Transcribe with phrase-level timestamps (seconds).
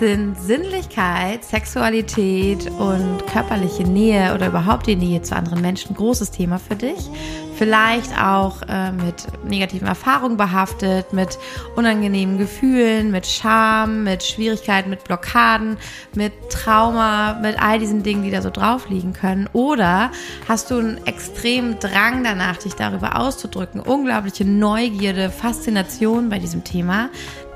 [0.00, 6.32] Sind Sinnlichkeit, Sexualität und körperliche Nähe oder überhaupt die Nähe zu anderen Menschen ein großes
[6.32, 7.08] Thema für dich?
[7.54, 11.38] Vielleicht auch äh, mit negativen Erfahrungen behaftet, mit
[11.76, 15.76] unangenehmen Gefühlen, mit Scham, mit Schwierigkeiten, mit Blockaden,
[16.16, 19.48] mit Trauma, mit all diesen Dingen, die da so drauf liegen können.
[19.52, 20.10] Oder
[20.48, 27.10] hast du einen extremen Drang danach, dich darüber auszudrücken, unglaubliche Neugierde, Faszination bei diesem Thema,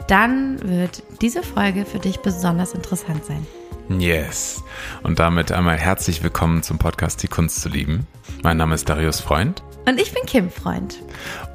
[0.08, 3.46] dann wird diese Folge für dich besonders interessant sein.
[3.88, 4.62] Yes.
[5.02, 8.06] Und damit einmal herzlich willkommen zum Podcast Die Kunst zu lieben.
[8.42, 9.62] Mein Name ist Darius Freund.
[9.86, 11.02] Und ich bin Kim Freund.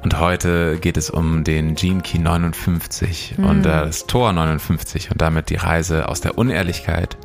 [0.02, 3.44] Und heute geht es um den Gene Key 59 hm.
[3.44, 7.16] und das Tor 59 und damit die Reise aus der Unehrlichkeit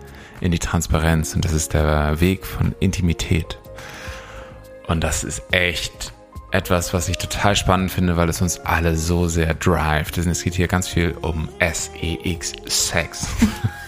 [0.42, 1.36] in die Transparenz.
[1.36, 3.60] Und das ist der Weg von Intimität.
[4.88, 6.14] Und das ist echt
[6.56, 10.18] etwas, was ich total spannend finde, weil es uns alle so sehr drivet.
[10.18, 13.28] Es geht hier ganz viel um S-E-X, Sex.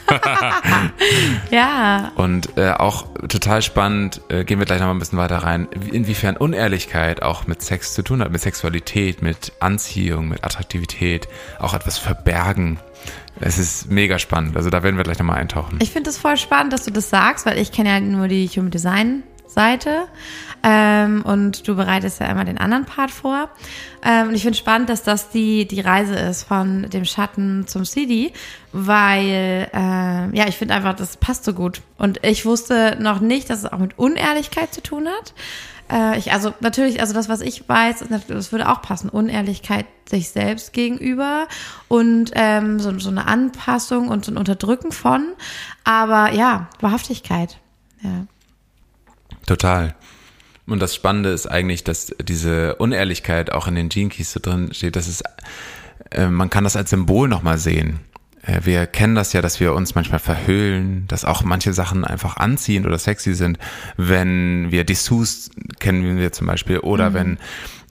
[1.51, 2.11] ja.
[2.15, 5.67] Und äh, auch total spannend, äh, gehen wir gleich noch mal ein bisschen weiter rein,
[5.91, 11.27] inwiefern Unehrlichkeit auch mit Sex zu tun hat, mit Sexualität, mit Anziehung, mit Attraktivität,
[11.59, 12.79] auch etwas verbergen.
[13.39, 14.57] Es ist mega spannend.
[14.57, 15.79] Also da werden wir gleich nochmal eintauchen.
[15.81, 18.47] Ich finde es voll spannend, dass du das sagst, weil ich kenne ja nur die
[18.47, 19.23] Human Design
[19.57, 20.07] Seite.
[20.63, 23.49] Ähm, und du bereitest ja immer den anderen Part vor.
[24.03, 27.83] Ähm, und ich finde spannend, dass das die, die Reise ist von dem Schatten zum
[27.83, 28.33] CD,
[28.71, 31.81] weil, äh, ja, ich finde einfach, das passt so gut.
[31.97, 35.33] Und ich wusste noch nicht, dass es auch mit Unehrlichkeit zu tun hat.
[35.91, 39.09] Äh, ich, also natürlich, also das, was ich weiß, das würde auch passen.
[39.09, 41.47] Unehrlichkeit sich selbst gegenüber
[41.87, 45.33] und ähm, so, so eine Anpassung und so ein Unterdrücken von.
[45.83, 47.57] Aber ja, Wahrhaftigkeit.
[48.01, 48.25] Ja.
[49.47, 49.95] Total.
[50.67, 54.73] Und das Spannende ist eigentlich, dass diese Unehrlichkeit auch in den Gene Keys so drin
[54.73, 54.95] steht.
[54.95, 55.23] Das ist,
[56.11, 58.01] äh, man kann das als Symbol nochmal sehen.
[58.43, 62.35] Äh, wir kennen das ja, dass wir uns manchmal verhüllen, dass auch manche Sachen einfach
[62.35, 63.57] anziehend oder sexy sind,
[63.95, 67.13] wenn wir Dessous kennen wir zum Beispiel oder mhm.
[67.13, 67.37] wenn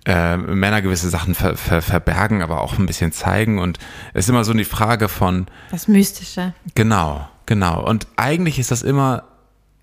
[0.04, 3.58] äh, Männer gewisse Sachen ver, ver, verbergen, aber auch ein bisschen zeigen.
[3.58, 3.78] Und
[4.12, 5.46] es ist immer so die Frage von.
[5.70, 6.52] Das Mystische.
[6.74, 7.82] Genau, genau.
[7.82, 9.24] Und eigentlich ist das immer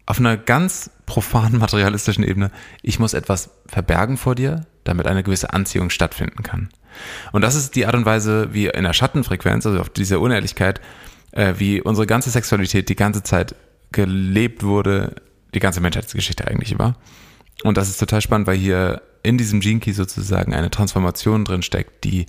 [0.05, 5.53] auf einer ganz profanen materialistischen Ebene, ich muss etwas verbergen vor dir, damit eine gewisse
[5.53, 6.69] Anziehung stattfinden kann.
[7.31, 10.81] Und das ist die Art und Weise, wie in der Schattenfrequenz, also auf diese Unehrlichkeit,
[11.31, 13.55] äh, wie unsere ganze Sexualität die ganze Zeit
[13.91, 15.15] gelebt wurde,
[15.53, 16.95] die ganze Menschheitsgeschichte eigentlich war.
[17.63, 22.03] Und das ist total spannend, weil hier in diesem Gene sozusagen eine Transformation drin steckt,
[22.03, 22.25] die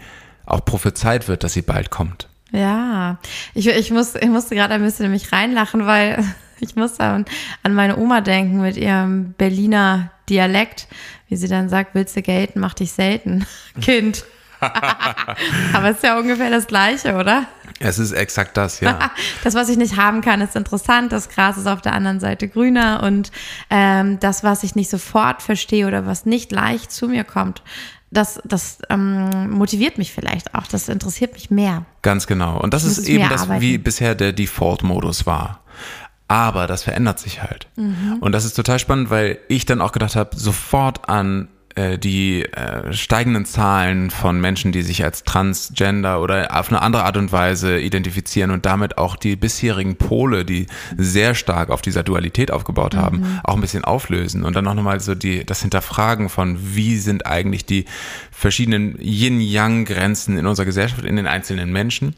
[0.46, 2.28] auch prophezeit wird, dass sie bald kommt.
[2.52, 3.18] Ja,
[3.54, 6.24] ich, ich, muss, ich musste gerade ein bisschen mich reinlachen, weil
[6.60, 7.24] ich muss an,
[7.62, 10.88] an meine Oma denken mit ihrem Berliner Dialekt,
[11.28, 13.46] wie sie dann sagt, willst du gelten, mach dich selten,
[13.80, 14.24] Kind.
[15.72, 17.46] Aber es ist ja ungefähr das Gleiche, oder?
[17.80, 19.10] Es ist exakt das, ja.
[19.42, 21.12] das, was ich nicht haben kann, ist interessant.
[21.12, 23.30] Das Gras ist auf der anderen Seite grüner und
[23.68, 27.62] ähm, das, was ich nicht sofort verstehe oder was nicht leicht zu mir kommt,
[28.14, 30.66] das, das ähm, motiviert mich vielleicht auch.
[30.66, 31.84] Das interessiert mich mehr.
[32.02, 32.60] Ganz genau.
[32.60, 33.60] Und das ist eben das, arbeiten.
[33.60, 35.60] wie bisher der Default-Modus war.
[36.26, 37.68] Aber das verändert sich halt.
[37.76, 38.18] Mhm.
[38.20, 42.44] Und das ist total spannend, weil ich dann auch gedacht habe, sofort an äh, die
[42.44, 47.32] äh, steigenden Zahlen von Menschen, die sich als Transgender oder auf eine andere Art und
[47.32, 52.94] Weise identifizieren und damit auch die bisherigen Pole, die sehr stark auf dieser Dualität aufgebaut
[52.94, 53.40] haben, mhm.
[53.42, 57.26] auch ein bisschen auflösen und dann auch nochmal so die, das Hinterfragen von, wie sind
[57.26, 57.86] eigentlich die
[58.30, 62.14] verschiedenen Yin-Yang-Grenzen in unserer Gesellschaft, in den einzelnen Menschen.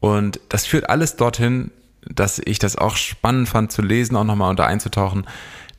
[0.00, 1.70] Und das führt alles dorthin,
[2.02, 5.26] dass ich das auch spannend fand zu lesen, auch nochmal unter einzutauchen,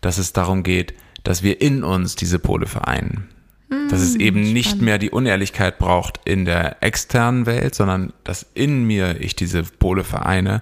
[0.01, 0.93] dass es darum geht,
[1.23, 3.27] dass wir in uns diese Pole vereinen.
[3.89, 4.53] dass es hm, eben spannend.
[4.53, 9.63] nicht mehr die Unehrlichkeit braucht in der externen Welt, sondern dass in mir ich diese
[9.63, 10.61] Pole vereine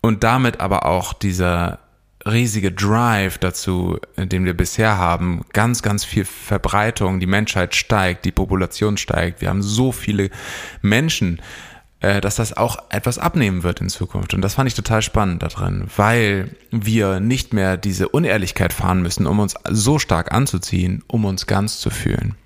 [0.00, 1.80] und damit aber auch dieser
[2.24, 8.32] riesige Drive dazu, den wir bisher haben, ganz, ganz viel Verbreitung, die Menschheit steigt, die
[8.32, 10.30] Population steigt, wir haben so viele
[10.82, 11.69] Menschen, äh,
[12.00, 14.32] dass das auch etwas abnehmen wird in Zukunft.
[14.32, 19.26] Und das fand ich total spannend darin, weil wir nicht mehr diese Unehrlichkeit fahren müssen,
[19.26, 22.36] um uns so stark anzuziehen, um uns ganz zu fühlen.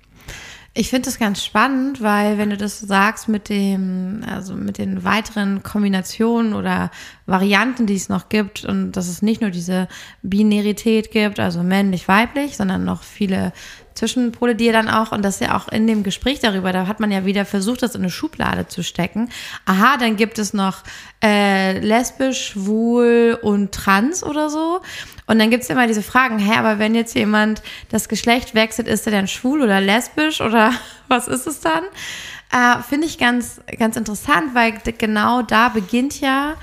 [0.77, 5.05] Ich finde das ganz spannend, weil wenn du das sagst mit dem, also mit den
[5.05, 6.91] weiteren Kombinationen oder
[7.25, 9.87] Varianten, die es noch gibt und dass es nicht nur diese
[10.21, 13.53] Binarität gibt, also männlich-weiblich, sondern noch viele
[13.95, 17.11] Zwischenpole, die dann auch, und das ja auch in dem Gespräch darüber, da hat man
[17.11, 19.29] ja wieder versucht, das in eine Schublade zu stecken.
[19.65, 20.83] Aha, dann gibt es noch
[21.23, 24.81] äh, lesbisch, schwul und trans oder so.
[25.27, 28.87] Und dann gibt es immer diese Fragen, hä, aber wenn jetzt jemand das Geschlecht wechselt,
[28.89, 30.73] ist er dann schwul oder lesbisch oder
[31.07, 31.83] was ist es dann?
[32.51, 36.55] Äh, Finde ich ganz, ganz interessant, weil genau da beginnt ja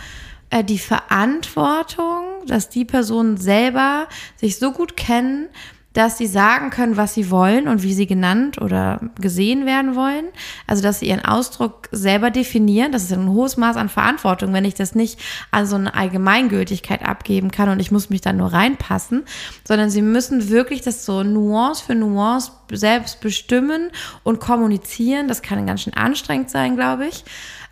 [0.50, 4.06] äh, die Verantwortung, dass die Personen selber
[4.36, 5.48] sich so gut kennen,
[5.92, 10.26] dass sie sagen können, was sie wollen und wie sie genannt oder gesehen werden wollen.
[10.66, 12.92] Also, dass sie ihren Ausdruck selber definieren.
[12.92, 17.06] Das ist ein hohes Maß an Verantwortung, wenn ich das nicht an so eine Allgemeingültigkeit
[17.06, 19.24] abgeben kann und ich muss mich dann nur reinpassen,
[19.64, 23.90] sondern sie müssen wirklich das so Nuance für Nuance selbst bestimmen
[24.22, 25.28] und kommunizieren.
[25.28, 27.24] Das kann ganz schön anstrengend sein, glaube ich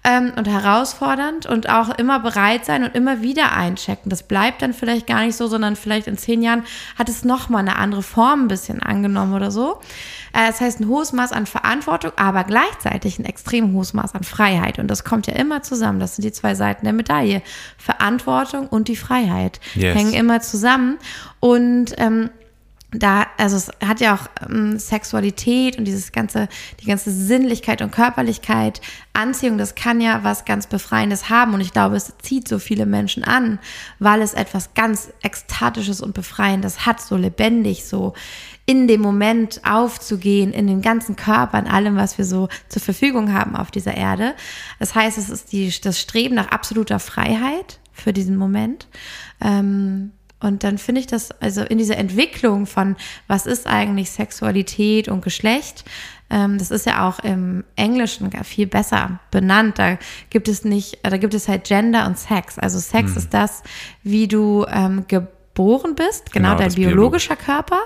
[0.03, 4.09] ähm, und herausfordernd und auch immer bereit sein und immer wieder einchecken.
[4.09, 6.65] Das bleibt dann vielleicht gar nicht so, sondern vielleicht in zehn Jahren
[6.99, 9.81] hat es nochmal eine andere Form ein bisschen angenommen oder so.
[10.33, 14.25] Äh, das heißt, ein hohes Maß an Verantwortung, aber gleichzeitig ein extrem hohes Maß an
[14.25, 14.79] Freiheit.
[14.79, 16.01] Und das kommt ja immer zusammen.
[16.01, 17.43] Das sind die zwei Seiten der Medaille.
[17.77, 19.95] Verantwortung und die Freiheit yes.
[19.95, 20.99] hängen immer zusammen.
[21.41, 22.31] Und ähm,
[22.93, 26.49] da, also es hat ja auch ähm, Sexualität und dieses ganze,
[26.81, 28.81] die ganze Sinnlichkeit und Körperlichkeit,
[29.13, 31.55] Anziehung, das kann ja was ganz Befreiendes haben.
[31.55, 33.59] Und ich glaube, es zieht so viele Menschen an,
[33.99, 38.15] weil es etwas ganz Ekstatisches und Befreiendes hat, so lebendig, so
[38.67, 43.33] in dem Moment aufzugehen, in den ganzen Körper, in allem, was wir so zur Verfügung
[43.33, 44.35] haben auf dieser Erde.
[44.79, 48.89] Das heißt, es ist die, das Streben nach absoluter Freiheit für diesen Moment.
[49.41, 52.97] Ähm, und dann finde ich das, also in dieser Entwicklung von,
[53.29, 55.85] was ist eigentlich Sexualität und Geschlecht,
[56.31, 59.79] ähm, das ist ja auch im Englischen viel besser benannt.
[59.79, 59.99] Da
[60.31, 62.59] gibt es nicht, da gibt es halt Gender und Sex.
[62.59, 63.17] Also Sex mhm.
[63.19, 63.63] ist das,
[64.03, 67.67] wie du ähm, geboren bist, genau, genau dein biologischer Biolog.
[67.67, 67.81] Körper.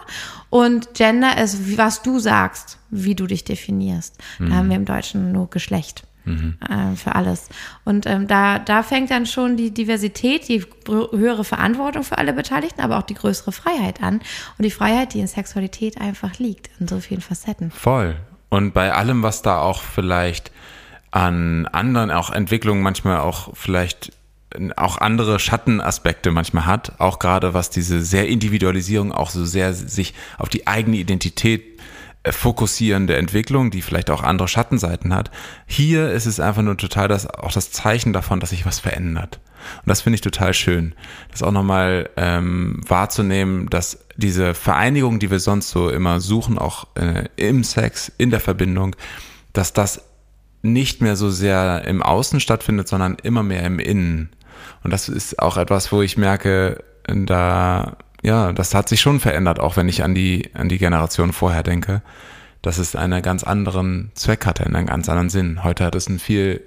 [0.50, 4.16] Und Gender ist, was du sagst, wie du dich definierst.
[4.38, 4.50] Mhm.
[4.50, 6.56] Da haben wir im Deutschen nur Geschlecht mhm.
[6.69, 7.49] äh, für alles.
[7.85, 12.81] Und ähm, da, da fängt dann schon die Diversität, die höhere Verantwortung für alle Beteiligten,
[12.81, 14.21] aber auch die größere Freiheit an.
[14.59, 17.71] Und die Freiheit, die in Sexualität einfach liegt, in so vielen Facetten.
[17.71, 18.17] Voll.
[18.49, 20.53] Und bei allem, was da auch vielleicht
[21.11, 24.12] an anderen auch Entwicklungen manchmal auch vielleicht
[24.76, 30.15] auch andere Schattenaspekte manchmal hat, auch gerade was diese sehr Individualisierung auch so sehr sich
[30.38, 31.81] auf die eigene Identität
[32.31, 35.31] fokussierende Entwicklung, die vielleicht auch andere Schattenseiten hat.
[35.67, 39.41] Hier ist es einfach nur total das, auch das Zeichen davon, dass sich was verändert.
[39.82, 40.94] Und das finde ich total schön,
[41.31, 46.87] das auch nochmal ähm, wahrzunehmen, dass diese Vereinigung, die wir sonst so immer suchen, auch
[46.97, 48.97] äh, im Sex, in der Verbindung,
[49.53, 50.03] dass das
[50.62, 54.31] nicht mehr so sehr im Außen stattfindet, sondern immer mehr im Innen.
[54.82, 59.61] Und das ist auch etwas, wo ich merke, da ja, das hat sich schon verändert,
[59.61, 62.00] auch wenn ich an die, an die Generation vorher denke,
[62.62, 65.62] dass es einen ganz anderen Zweck hatte, einen ganz anderen Sinn.
[65.62, 66.62] Heute hat es einen viel,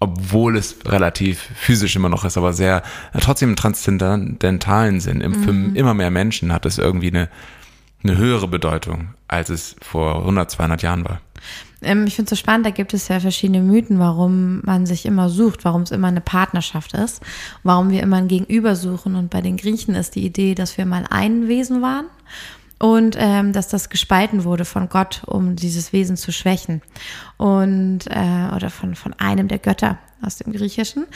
[0.00, 2.82] obwohl es relativ physisch immer noch ist, aber sehr,
[3.20, 5.20] trotzdem einen transzendentalen Sinn.
[5.20, 5.76] Für mhm.
[5.76, 7.28] immer mehr Menschen hat es irgendwie eine,
[8.02, 11.20] eine höhere Bedeutung, als es vor 100, 200 Jahren war.
[11.82, 15.06] Ähm, ich finde es so spannend, da gibt es ja verschiedene Mythen, warum man sich
[15.06, 17.22] immer sucht, warum es immer eine Partnerschaft ist,
[17.62, 19.14] warum wir immer ein Gegenüber suchen.
[19.14, 22.06] Und bei den Griechen ist die Idee, dass wir mal ein Wesen waren
[22.78, 26.82] und ähm, dass das gespalten wurde von Gott, um dieses Wesen zu schwächen
[27.42, 31.06] und äh, oder von von einem der Götter aus dem Griechischen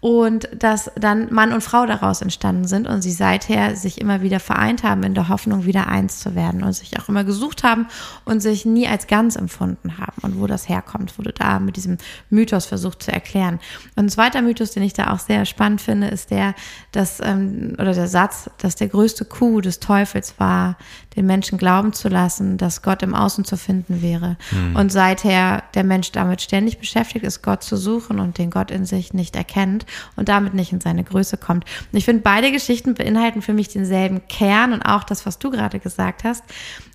[0.00, 4.40] und dass dann Mann und Frau daraus entstanden sind und sie seither sich immer wieder
[4.40, 7.86] vereint haben in der Hoffnung, wieder eins zu werden und sich auch immer gesucht haben
[8.24, 11.98] und sich nie als ganz empfunden haben und wo das herkommt, wurde da mit diesem
[12.28, 13.60] Mythos versucht zu erklären.
[13.94, 16.54] Und ein zweiter Mythos, den ich da auch sehr spannend finde, ist der,
[16.90, 20.76] dass, ähm, oder der Satz, dass der größte Coup des Teufels war,
[21.14, 24.36] den Menschen glauben zu lassen, dass Gott im Außen zu finden wäre.
[24.50, 24.76] Mhm.
[24.76, 28.84] Und seither der Mensch damit ständig beschäftigt ist, Gott zu suchen und den Gott in
[28.84, 31.64] sich nicht erkennt und damit nicht in seine Größe kommt.
[31.92, 35.50] Und ich finde, beide Geschichten beinhalten für mich denselben Kern und auch das, was du
[35.50, 36.42] gerade gesagt hast.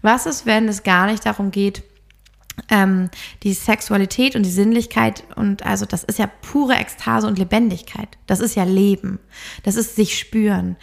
[0.01, 1.83] Was ist, wenn es gar nicht darum geht,
[2.69, 3.09] ähm,
[3.43, 8.09] die Sexualität und die Sinnlichkeit und also das ist ja pure Ekstase und Lebendigkeit.
[8.27, 9.19] Das ist ja Leben.
[9.63, 10.75] Das ist sich spüren.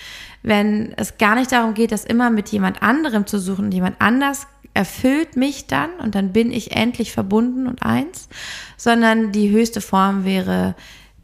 [0.42, 4.46] Wenn es gar nicht darum geht, das immer mit jemand anderem zu suchen, jemand anders
[4.78, 8.28] erfüllt mich dann und dann bin ich endlich verbunden und eins,
[8.76, 10.76] sondern die höchste Form wäre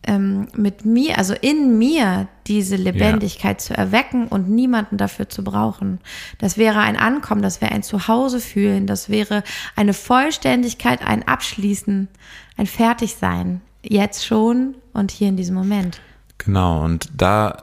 [0.02, 3.64] ähm, mit mir, also in mir diese Lebendigkeit ja.
[3.64, 6.00] zu erwecken und niemanden dafür zu brauchen.
[6.38, 9.44] Das wäre ein Ankommen, das wäre ein Zuhause fühlen, das wäre
[9.76, 12.08] eine Vollständigkeit, ein Abschließen,
[12.56, 13.61] ein Fertigsein.
[13.84, 16.00] Jetzt schon und hier in diesem Moment.
[16.38, 17.56] Genau, und da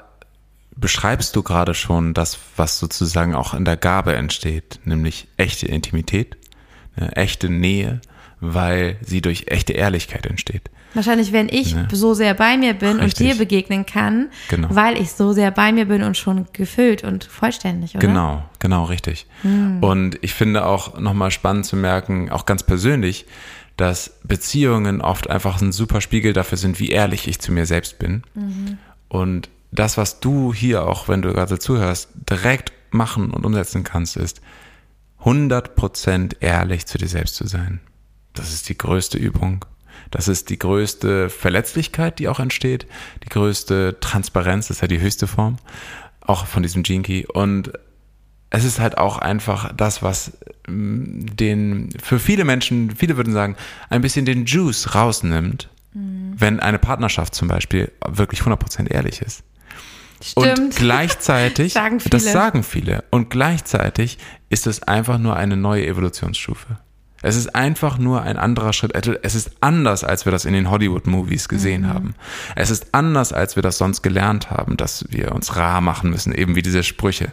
[0.81, 6.35] beschreibst du gerade schon das, was sozusagen auch in der Gabe entsteht, nämlich echte Intimität,
[6.97, 8.01] eine echte Nähe,
[8.41, 10.69] weil sie durch echte Ehrlichkeit entsteht.
[10.93, 11.87] Wahrscheinlich, wenn ich ja.
[11.93, 13.03] so sehr bei mir bin Richtig.
[13.03, 14.67] und dir begegnen kann, genau.
[14.71, 18.05] weil ich so sehr bei mir bin und schon gefüllt und vollständig, oder?
[18.05, 19.27] Genau, genau, richtig.
[19.43, 19.81] Hm.
[19.81, 23.25] Und ich finde auch nochmal spannend zu merken, auch ganz persönlich,
[23.77, 27.99] dass Beziehungen oft einfach ein super Spiegel dafür sind, wie ehrlich ich zu mir selbst
[27.99, 28.23] bin.
[28.33, 28.77] Mhm.
[29.07, 34.17] Und das, was du hier auch, wenn du gerade zuhörst, direkt machen und umsetzen kannst,
[34.17, 34.41] ist
[35.23, 37.79] 100% ehrlich zu dir selbst zu sein.
[38.33, 39.65] Das ist die größte Übung.
[40.09, 42.87] Das ist die größte Verletzlichkeit, die auch entsteht.
[43.23, 45.57] Die größte Transparenz, das ist ja die höchste Form.
[46.21, 47.25] Auch von diesem Key.
[47.27, 47.71] Und
[48.49, 50.37] es ist halt auch einfach das, was
[50.67, 53.55] mm, den, für viele Menschen, viele würden sagen,
[53.89, 56.33] ein bisschen den Juice rausnimmt, mhm.
[56.35, 59.43] wenn eine Partnerschaft zum Beispiel wirklich 100% ehrlich ist.
[60.23, 60.59] Stimmt.
[60.59, 64.17] Und gleichzeitig, sagen das sagen viele, und gleichzeitig
[64.49, 66.77] ist es einfach nur eine neue Evolutionsstufe.
[67.23, 68.93] Es ist einfach nur ein anderer Schritt.
[69.21, 71.87] Es ist anders, als wir das in den Hollywood-Movies gesehen mhm.
[71.87, 72.15] haben.
[72.55, 76.33] Es ist anders, als wir das sonst gelernt haben, dass wir uns rar machen müssen,
[76.33, 77.31] eben wie diese Sprüche.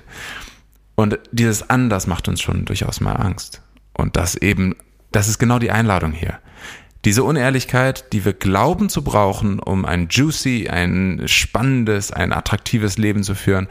[0.95, 3.63] Und dieses anders macht uns schon durchaus mal Angst.
[3.95, 4.77] Und das eben,
[5.11, 6.39] das ist genau die Einladung hier.
[7.05, 13.23] Diese Unehrlichkeit, die wir glauben zu brauchen, um ein juicy, ein spannendes, ein attraktives Leben
[13.23, 13.69] zu führen,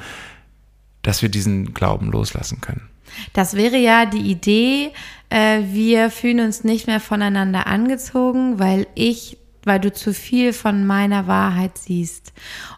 [1.01, 2.89] dass wir diesen Glauben loslassen können.
[3.33, 4.91] Das wäre ja die Idee,
[5.29, 10.85] äh, wir fühlen uns nicht mehr voneinander angezogen, weil ich, weil du zu viel von
[10.85, 12.33] meiner Wahrheit siehst,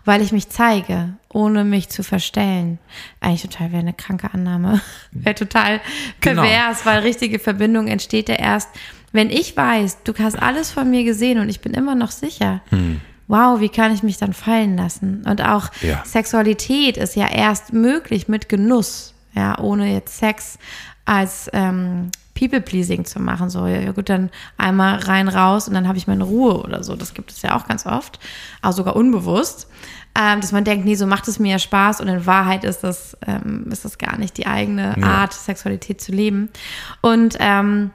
[0.06, 2.80] weil ich mich zeige, ohne mich zu verstellen.
[3.20, 5.82] Eigentlich total wäre eine kranke Annahme, wäre total
[6.22, 6.42] genau.
[6.42, 8.70] pervers, weil richtige Verbindung entsteht ja erst,
[9.12, 12.62] wenn ich weiß, du hast alles von mir gesehen und ich bin immer noch sicher.
[12.70, 15.24] Hm wow, wie kann ich mich dann fallen lassen?
[15.26, 16.04] Und auch ja.
[16.04, 20.58] Sexualität ist ja erst möglich mit Genuss, ja, ohne jetzt Sex
[21.06, 23.50] als ähm, People-Pleasing zu machen.
[23.50, 26.96] So, ja gut, dann einmal rein, raus und dann habe ich meine Ruhe oder so.
[26.96, 28.20] Das gibt es ja auch ganz oft,
[28.62, 29.68] auch sogar unbewusst.
[30.20, 32.80] Ähm, dass man denkt, nee, so macht es mir ja Spaß und in Wahrheit ist
[32.80, 35.06] das, ähm, ist das gar nicht die eigene ja.
[35.06, 36.50] Art, Sexualität zu leben.
[37.02, 37.92] Und ähm,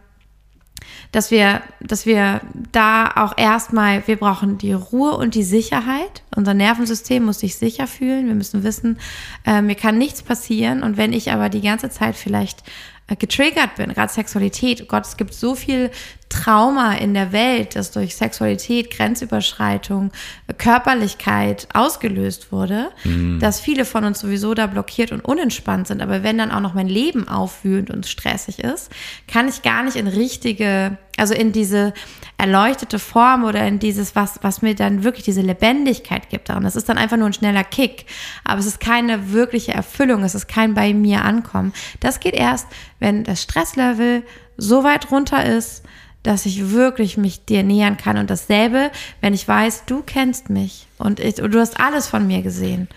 [1.12, 2.40] dass wir, dass wir
[2.72, 6.22] da auch erstmal, wir brauchen die Ruhe und die Sicherheit.
[6.34, 8.26] Unser Nervensystem muss sich sicher fühlen.
[8.26, 8.98] Wir müssen wissen,
[9.46, 10.82] äh, mir kann nichts passieren.
[10.82, 12.62] Und wenn ich aber die ganze Zeit vielleicht
[13.06, 14.80] äh, getriggert bin, gerade Sexualität.
[14.82, 15.90] Oh Gott, es gibt so viel
[16.28, 20.10] Trauma in der Welt, das durch Sexualität, Grenzüberschreitung,
[20.58, 23.38] Körperlichkeit ausgelöst wurde, mhm.
[23.38, 26.02] dass viele von uns sowieso da blockiert und unentspannt sind.
[26.02, 28.90] Aber wenn dann auch noch mein Leben aufwühlend und stressig ist,
[29.28, 31.92] kann ich gar nicht in richtige, also in diese
[32.36, 36.64] erleuchtete Form oder in dieses, was, was mir dann wirklich diese Lebendigkeit gibt daran.
[36.64, 38.06] Das ist dann einfach nur ein schneller Kick.
[38.44, 40.24] Aber es ist keine wirkliche Erfüllung.
[40.24, 41.72] Es ist kein bei mir ankommen.
[42.00, 42.66] Das geht erst,
[42.98, 44.24] wenn das Stresslevel
[44.56, 45.84] so weit runter ist,
[46.24, 48.18] dass ich wirklich mich dir nähern kann.
[48.18, 48.90] Und dasselbe,
[49.20, 52.88] wenn ich weiß, du kennst mich und, ich, und du hast alles von mir gesehen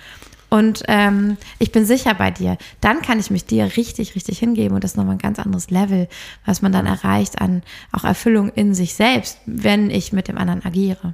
[0.50, 4.76] und ähm, ich bin sicher bei dir, dann kann ich mich dir richtig, richtig hingeben
[4.76, 6.08] und das ist nochmal ein ganz anderes Level,
[6.46, 10.66] was man dann erreicht an auch Erfüllung in sich selbst, wenn ich mit dem anderen
[10.66, 11.14] agiere.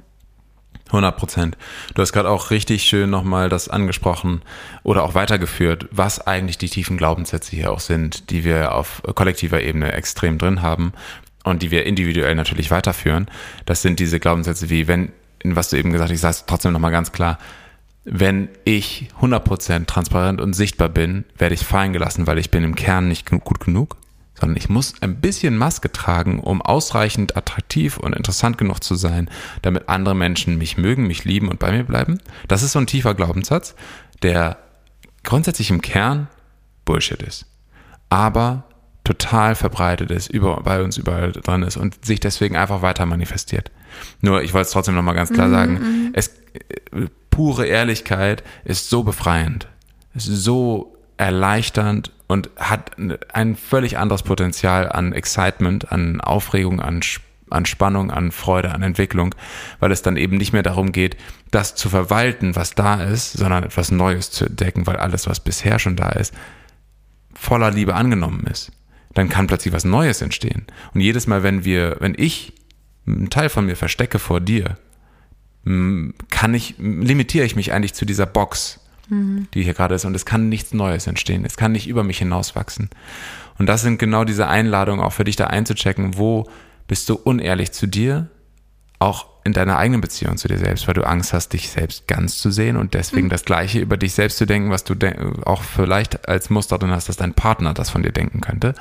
[0.88, 1.56] 100 Prozent.
[1.94, 4.42] Du hast gerade auch richtig schön nochmal das angesprochen
[4.82, 9.62] oder auch weitergeführt, was eigentlich die tiefen Glaubenssätze hier auch sind, die wir auf kollektiver
[9.62, 10.92] Ebene extrem drin haben
[11.44, 13.26] und die wir individuell natürlich weiterführen.
[13.66, 15.12] Das sind diese Glaubenssätze wie, wenn,
[15.44, 17.38] was du eben gesagt hast, ich sage es trotzdem nochmal ganz klar,
[18.04, 22.74] wenn ich 100% transparent und sichtbar bin, werde ich fallen gelassen, weil ich bin im
[22.74, 23.96] Kern nicht gut genug,
[24.38, 29.30] sondern ich muss ein bisschen Maske tragen, um ausreichend attraktiv und interessant genug zu sein,
[29.62, 32.18] damit andere Menschen mich mögen, mich lieben und bei mir bleiben.
[32.48, 33.74] Das ist so ein tiefer Glaubenssatz,
[34.22, 34.58] der
[35.22, 36.28] grundsätzlich im Kern
[36.84, 37.46] Bullshit ist,
[38.10, 38.64] aber
[39.04, 43.70] total verbreitet ist, über, bei uns überall dran ist und sich deswegen einfach weiter manifestiert.
[44.22, 46.10] Nur, ich wollte es trotzdem nochmal ganz klar mhm, sagen, mhm.
[46.14, 46.34] es
[47.30, 49.68] pure Ehrlichkeit ist so befreiend,
[50.14, 52.92] ist so erleichternd und hat
[53.32, 57.00] ein völlig anderes Potenzial an Excitement, an Aufregung, an,
[57.50, 59.34] an Spannung, an Freude, an Entwicklung,
[59.80, 61.16] weil es dann eben nicht mehr darum geht,
[61.50, 65.78] das zu verwalten, was da ist, sondern etwas Neues zu entdecken, weil alles, was bisher
[65.78, 66.34] schon da ist,
[67.34, 68.72] voller Liebe angenommen ist.
[69.14, 70.66] Dann kann plötzlich was Neues entstehen.
[70.92, 72.52] Und jedes Mal, wenn wir, wenn ich
[73.06, 74.76] einen Teil von mir verstecke vor dir,
[75.64, 79.48] kann ich, limitiere ich mich eigentlich zu dieser Box, mhm.
[79.54, 81.44] die hier gerade ist und es kann nichts Neues entstehen.
[81.44, 82.90] Es kann nicht über mich hinauswachsen.
[83.58, 86.50] Und das sind genau diese Einladungen auch für dich da einzuchecken, wo
[86.86, 88.28] bist du unehrlich zu dir,
[88.98, 92.38] auch in deiner eigenen Beziehung zu dir selbst, weil du Angst hast, dich selbst ganz
[92.38, 93.30] zu sehen und deswegen mhm.
[93.30, 94.94] das Gleiche über dich selbst zu denken, was du
[95.44, 98.74] auch vielleicht als Muster drin hast, dass dein Partner das von dir denken könnte.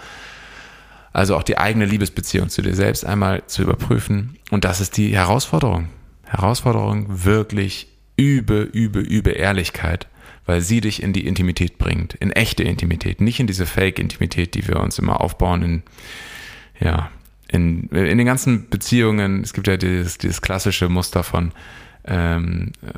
[1.11, 4.37] Also auch die eigene Liebesbeziehung zu dir selbst einmal zu überprüfen.
[4.49, 5.89] Und das ist die Herausforderung.
[6.25, 10.07] Herausforderung wirklich übe, übe, übe Ehrlichkeit,
[10.45, 14.67] weil sie dich in die Intimität bringt, in echte Intimität, nicht in diese Fake-Intimität, die
[14.67, 15.83] wir uns immer aufbauen in,
[16.79, 17.11] ja,
[17.53, 21.51] in, in den ganzen Beziehungen, es gibt ja dieses, dieses klassische Muster von
[22.05, 22.89] ähm, äh,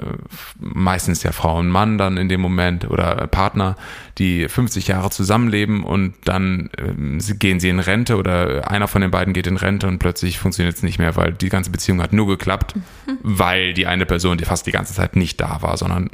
[0.57, 3.75] meistens ja Frau und Mann dann in dem Moment oder Partner,
[4.17, 9.11] die 50 Jahre zusammenleben und dann ähm, gehen sie in Rente oder einer von den
[9.11, 12.13] beiden geht in Rente und plötzlich funktioniert es nicht mehr, weil die ganze Beziehung hat
[12.13, 13.17] nur geklappt, mhm.
[13.21, 16.09] weil die eine Person, die fast die ganze Zeit nicht da war, sondern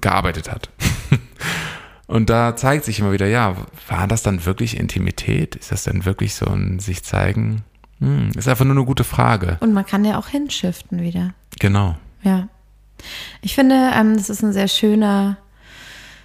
[0.00, 0.68] gearbeitet hat.
[2.06, 3.56] Und da zeigt sich immer wieder, ja,
[3.88, 5.56] war das dann wirklich Intimität?
[5.56, 7.62] Ist das denn wirklich so ein sich zeigen?
[8.04, 9.56] Hm, ist einfach nur eine gute Frage.
[9.60, 11.32] Und man kann ja auch hinschiften wieder.
[11.58, 11.96] Genau.
[12.22, 12.48] Ja.
[13.40, 15.38] Ich finde, ähm, das ist ein sehr schöner,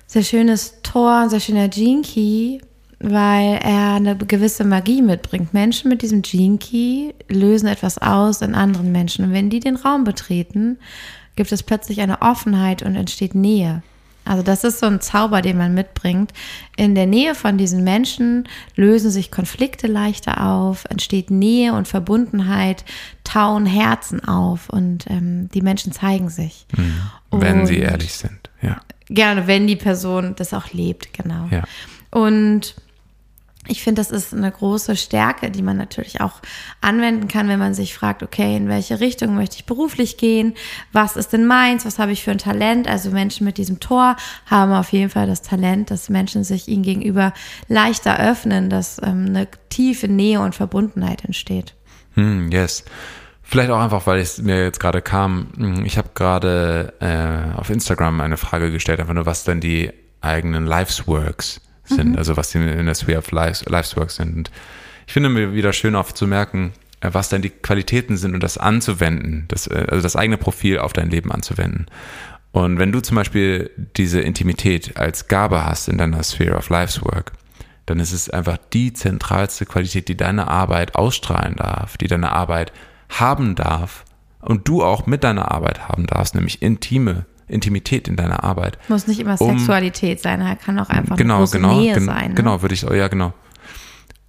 [0.08, 2.60] sehr schönes Tor, ein sehr schöner Gene Key,
[3.00, 5.54] weil er eine gewisse Magie mitbringt.
[5.54, 9.26] Menschen mit diesem Gene Key lösen etwas aus in anderen Menschen.
[9.26, 10.80] Und wenn die den Raum betreten,
[11.38, 13.84] gibt es plötzlich eine Offenheit und entsteht Nähe.
[14.26, 16.34] Also das ist so ein Zauber, den man mitbringt.
[16.78, 22.86] In der Nähe von diesen Menschen lösen sich Konflikte leichter auf, entsteht Nähe und Verbundenheit,
[23.24, 26.68] tauen Herzen auf und ähm, die Menschen zeigen sich.
[26.78, 27.02] Mhm.
[27.32, 28.82] Wenn und, sie ehrlich sind, ja.
[29.12, 31.48] Gerne, wenn die Person das auch lebt, genau.
[31.50, 31.64] Ja.
[32.12, 32.76] Und
[33.68, 36.42] ich finde, das ist eine große Stärke, die man natürlich auch
[36.82, 40.56] anwenden kann, wenn man sich fragt, okay, in welche Richtung möchte ich beruflich gehen?
[40.94, 41.86] Was ist denn meins?
[41.86, 42.88] Was habe ich für ein Talent?
[42.88, 46.84] Also Menschen mit diesem Tor haben auf jeden Fall das Talent, dass Menschen sich ihnen
[46.84, 47.34] gegenüber
[47.68, 51.76] leichter öffnen, dass ähm, eine tiefe Nähe und Verbundenheit entsteht.
[52.16, 52.86] Hm, yes.
[53.44, 55.50] Vielleicht auch einfach, weil es mir jetzt gerade kam.
[55.58, 59.92] Hm, ich habe gerade äh, auf Instagram eine Frage gestellt, einfach nur, was denn die
[60.22, 62.18] eigenen Life's-Works sind, mhm.
[62.18, 64.36] also was die in der Sphere of Lives, Life's sind.
[64.36, 64.52] Und
[65.08, 68.44] ich finde mir wieder schön auf zu merken, äh, was denn die Qualitäten sind und
[68.44, 71.88] das anzuwenden, das, äh, also das eigene Profil auf dein Leben anzuwenden.
[72.52, 77.02] Und wenn du zum Beispiel diese Intimität als Gabe hast in deiner Sphere of Life's
[77.04, 77.34] Work,
[77.86, 82.72] dann ist es einfach die zentralste Qualität, die deine Arbeit ausstrahlen darf, die deine Arbeit
[83.10, 84.06] haben darf
[84.42, 88.78] und du auch mit deiner Arbeit haben darfst, nämlich intime Intimität in deiner Arbeit.
[88.88, 92.06] Muss nicht immer um, Sexualität sein, kann auch einfach genau, eine große genau, Nähe gen
[92.06, 92.30] sein.
[92.30, 92.36] Ne?
[92.36, 93.34] Genau, würde ich, ja genau.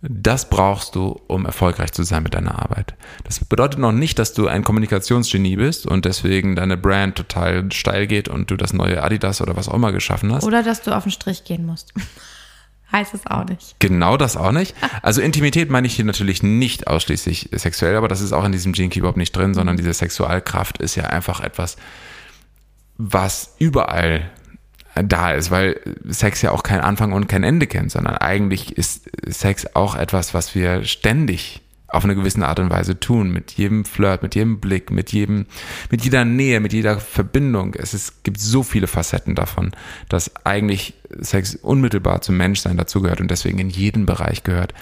[0.03, 2.95] Das brauchst du, um erfolgreich zu sein mit deiner Arbeit.
[3.25, 8.07] Das bedeutet noch nicht, dass du ein Kommunikationsgenie bist und deswegen deine Brand total steil
[8.07, 10.45] geht und du das neue Adidas oder was auch immer geschaffen hast.
[10.45, 11.93] Oder dass du auf den Strich gehen musst.
[12.93, 13.77] heißt es auch nicht.
[13.79, 14.75] Genau das auch nicht.
[15.03, 18.73] Also Intimität meine ich hier natürlich nicht ausschließlich sexuell, aber das ist auch in diesem
[18.73, 21.77] Gene Key überhaupt nicht drin, sondern diese Sexualkraft ist ja einfach etwas,
[23.01, 24.31] was überall
[24.95, 29.11] da ist, weil Sex ja auch kein Anfang und kein Ende kennt, sondern eigentlich ist
[29.27, 33.85] Sex auch etwas, was wir ständig auf eine gewisse Art und Weise tun, mit jedem
[33.85, 35.47] Flirt, mit jedem Blick, mit jedem,
[35.91, 37.75] mit jeder Nähe, mit jeder Verbindung.
[37.75, 39.73] Es ist, gibt so viele Facetten davon,
[40.09, 44.75] dass eigentlich Sex unmittelbar zum Menschsein dazugehört und deswegen in jeden Bereich gehört.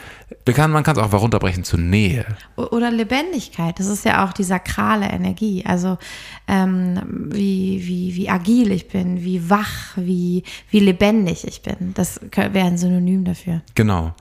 [0.45, 2.25] Kann, man kann es auch runterbrechen zu Nähe.
[2.57, 3.79] Oder Lebendigkeit.
[3.79, 5.65] Das ist ja auch die sakrale Energie.
[5.67, 5.99] Also
[6.47, 11.93] ähm, wie, wie, wie agil ich bin, wie wach, wie, wie lebendig ich bin.
[11.95, 13.63] Das wäre ein Synonym dafür.
[13.75, 14.15] Genau.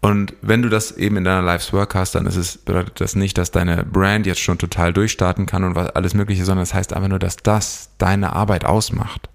[0.00, 3.16] Und wenn du das eben in deiner Life's Work hast, dann ist es, bedeutet das
[3.16, 6.68] nicht, dass deine Brand jetzt schon total durchstarten kann und was alles Mögliche, sondern es
[6.68, 9.28] das heißt einfach nur, dass das deine Arbeit ausmacht.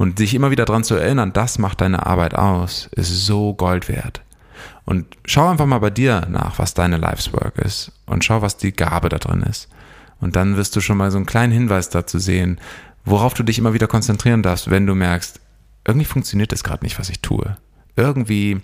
[0.00, 3.86] Und sich immer wieder daran zu erinnern, das macht deine Arbeit aus, ist so Gold
[3.90, 4.22] wert.
[4.86, 8.56] Und schau einfach mal bei dir nach, was deine Life's Work ist und schau, was
[8.56, 9.68] die Gabe da drin ist.
[10.18, 12.58] Und dann wirst du schon mal so einen kleinen Hinweis dazu sehen,
[13.04, 15.38] worauf du dich immer wieder konzentrieren darfst, wenn du merkst,
[15.86, 17.58] irgendwie funktioniert das gerade nicht, was ich tue.
[17.94, 18.62] Irgendwie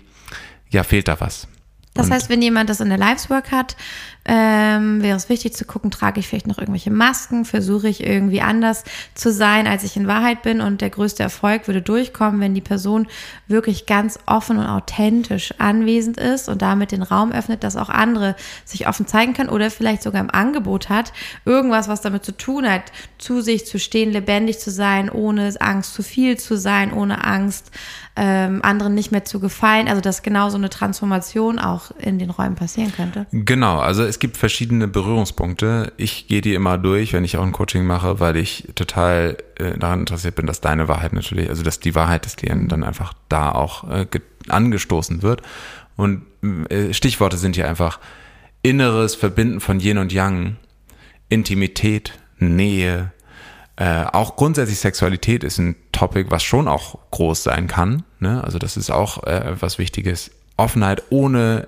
[0.71, 1.47] ja, fehlt da was.
[1.93, 3.75] Das heißt, wenn jemand das in der Liveswork hat,
[4.27, 8.41] ähm, wäre es wichtig zu gucken, trage ich vielleicht noch irgendwelche Masken, versuche ich irgendwie
[8.41, 8.83] anders
[9.15, 12.61] zu sein, als ich in Wahrheit bin und der größte Erfolg würde durchkommen, wenn die
[12.61, 13.07] Person
[13.47, 18.35] wirklich ganz offen und authentisch anwesend ist und damit den Raum öffnet, dass auch andere
[18.65, 21.13] sich offen zeigen können oder vielleicht sogar im Angebot hat,
[21.45, 25.93] irgendwas, was damit zu tun hat, zu sich zu stehen, lebendig zu sein, ohne Angst
[25.93, 27.71] zu viel zu sein, ohne Angst
[28.17, 29.87] ähm, anderen nicht mehr zu gefallen.
[29.87, 33.27] Also dass genau so eine Transformation auch in den Räumen passieren könnte.
[33.31, 35.93] Genau, also es gibt verschiedene Berührungspunkte.
[35.97, 39.77] Ich gehe die immer durch, wenn ich auch ein Coaching mache, weil ich total äh,
[39.77, 43.13] daran interessiert bin, dass deine Wahrheit natürlich, also dass die Wahrheit des Klienten dann einfach
[43.29, 44.05] da auch äh,
[44.47, 45.41] angestoßen wird.
[45.95, 46.23] Und
[46.69, 47.99] äh, Stichworte sind hier einfach
[48.61, 50.57] inneres Verbinden von Yin und Yang,
[51.29, 53.11] Intimität, Nähe,
[53.77, 58.03] äh, auch grundsätzlich Sexualität ist ein Topic, was schon auch groß sein kann.
[58.19, 58.43] Ne?
[58.43, 60.31] Also das ist auch äh, was Wichtiges.
[60.57, 61.67] Offenheit ohne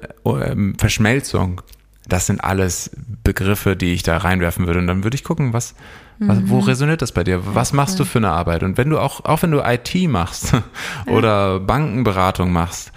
[0.80, 1.62] Verschmelzung.
[2.10, 2.92] Das sind alles
[3.24, 4.80] Begriffe, die ich da reinwerfen würde.
[4.80, 5.76] Und dann würde ich gucken, was,
[6.20, 6.64] was wo mhm.
[6.64, 7.56] resoniert das bei dir?
[7.56, 8.64] Was machst du für eine Arbeit?
[8.64, 10.54] Und wenn du auch, auch wenn du IT machst
[11.08, 12.92] oder Bankenberatung machst,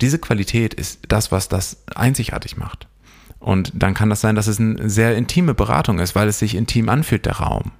[0.00, 2.86] diese Qualität ist das, was das einzigartig macht.
[3.38, 6.54] Und dann kann das sein, dass es eine sehr intime Beratung ist, weil es sich
[6.54, 7.72] intim anfühlt, der Raum.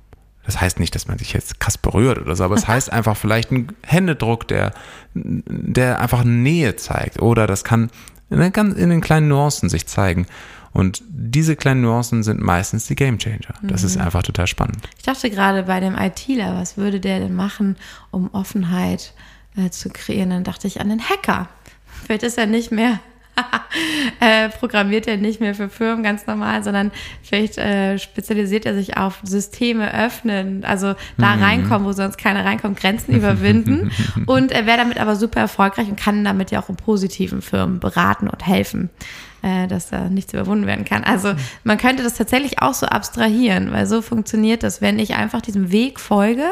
[0.45, 3.17] Das heißt nicht, dass man sich jetzt krass berührt oder so, aber es heißt einfach
[3.17, 4.73] vielleicht ein Händedruck, der,
[5.15, 7.21] der einfach Nähe zeigt.
[7.21, 7.91] Oder das kann
[8.31, 10.27] in, in den kleinen Nuancen sich zeigen.
[10.73, 13.55] Und diese kleinen Nuancen sind meistens die Game Changer.
[13.63, 13.87] Das mhm.
[13.87, 14.77] ist einfach total spannend.
[14.99, 17.77] Ich dachte gerade bei dem ITler, was würde der denn machen,
[18.11, 19.15] um Offenheit
[19.57, 20.31] äh, zu kreieren?
[20.31, 21.49] Dann dachte ich an den Hacker.
[22.05, 23.01] Vielleicht ist er nicht mehr
[24.21, 26.91] äh, programmiert er nicht mehr für Firmen ganz normal, sondern
[27.23, 31.43] vielleicht äh, spezialisiert er sich auf Systeme öffnen, also da mhm.
[31.43, 33.91] reinkommen, wo sonst keiner reinkommt, Grenzen überwinden.
[34.27, 37.81] und er wäre damit aber super erfolgreich und kann damit ja auch in positiven Firmen
[37.81, 38.91] beraten und helfen
[39.47, 41.05] äh, dass da nichts überwunden werden kann.
[41.05, 45.41] Also man könnte das tatsächlich auch so abstrahieren, weil so funktioniert das, wenn ich einfach
[45.41, 46.43] diesem Weg folge,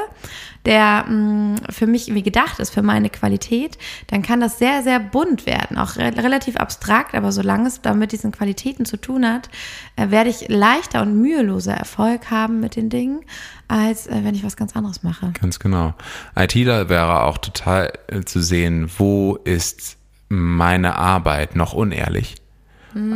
[0.64, 4.82] der mh, mm, für mich irgendwie gedacht ist, für meine Qualität, dann kann das sehr,
[4.84, 8.96] sehr bunt werden, auch re relativ abstrakt, aber solange es da mit diesen Qualitäten zu
[8.96, 9.50] tun hat,
[9.96, 13.22] äh, werde ich leichter und müheloser Erfolg haben mit den Dingen,
[13.66, 15.32] als äh, wenn ich was ganz anderes mache.
[15.40, 15.94] Ganz genau.
[16.36, 19.96] ITler wäre auch total äh, zu sehen, wo ist
[20.28, 22.36] meine Arbeit noch unehrlich?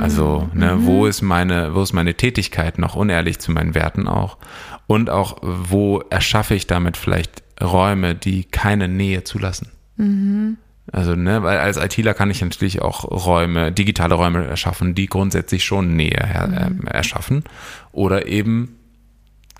[0.00, 0.86] Also, ne, mhm.
[0.86, 4.38] wo ist meine, wo ist meine Tätigkeit noch unehrlich zu meinen Werten auch?
[4.86, 9.70] Und auch, wo erschaffe ich damit vielleicht Räume, die keine Nähe zulassen?
[9.96, 10.56] Mhm.
[10.90, 15.64] Also, ne, weil als ITler kann ich natürlich auch Räume, digitale Räume erschaffen, die grundsätzlich
[15.64, 17.44] schon Nähe her, äh, erschaffen.
[17.92, 18.76] Oder eben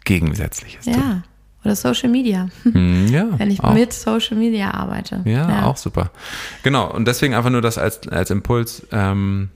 [0.04, 0.86] Gegensätzliches.
[0.86, 0.94] Ja.
[0.94, 1.22] Tun.
[1.64, 2.48] Oder Social Media.
[2.64, 3.74] Mhm, ja, Wenn ich auch.
[3.74, 5.20] mit Social Media arbeite.
[5.24, 6.10] Ja, ja, auch super.
[6.62, 6.90] Genau.
[6.90, 8.86] Und deswegen einfach nur das als, als Impuls.
[8.90, 9.50] Ähm,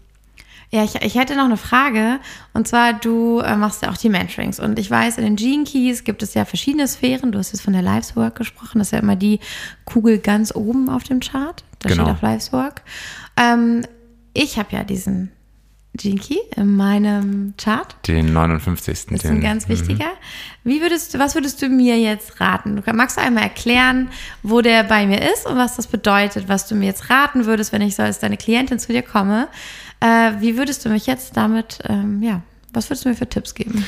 [0.74, 2.18] ja, ich, ich hätte noch eine Frage.
[2.54, 4.58] Und zwar, du äh, machst ja auch die Mentorings.
[4.58, 7.30] Und ich weiß, in den Gene Keys gibt es ja verschiedene Sphären.
[7.30, 8.78] Du hast jetzt von der Lives Work gesprochen.
[8.78, 9.38] Das ist ja immer die
[9.84, 11.62] Kugel ganz oben auf dem Chart.
[11.80, 12.04] Da genau.
[12.04, 12.82] steht auch Lives Work.
[13.36, 13.82] Ähm,
[14.32, 15.30] ich habe ja diesen
[15.94, 17.94] Gene Key in meinem Chart.
[18.06, 19.08] Den 59.
[19.10, 19.74] Das ist ein ganz mhm.
[19.74, 20.10] wichtiger.
[20.64, 22.76] Wie würdest was würdest du mir jetzt raten?
[22.76, 24.08] Du magst du einmal erklären,
[24.42, 27.72] wo der bei mir ist und was das bedeutet, was du mir jetzt raten würdest,
[27.72, 29.48] wenn ich so als deine Klientin zu dir komme?
[30.02, 33.54] Äh, wie würdest du mich jetzt damit, ähm, ja, was würdest du mir für Tipps
[33.54, 33.84] geben?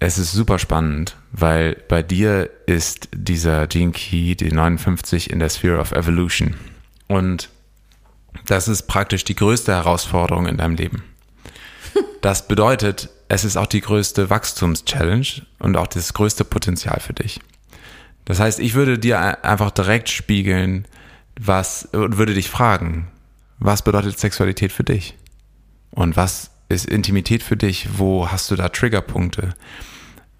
[0.00, 5.50] Es ist super spannend, weil bei dir ist dieser Gene Key, die 59, in der
[5.50, 6.54] Sphere of Evolution.
[7.06, 7.50] Und
[8.46, 11.04] das ist praktisch die größte Herausforderung in deinem Leben.
[12.20, 17.38] Das bedeutet, es ist auch die größte Wachstumschallenge und auch das größte Potenzial für dich.
[18.24, 20.84] Das heißt, ich würde dir einfach direkt spiegeln,
[21.38, 23.08] was und würde dich fragen,
[23.58, 25.16] was bedeutet Sexualität für dich?
[25.90, 27.88] Und was ist Intimität für dich?
[27.98, 29.54] Wo hast du da Triggerpunkte?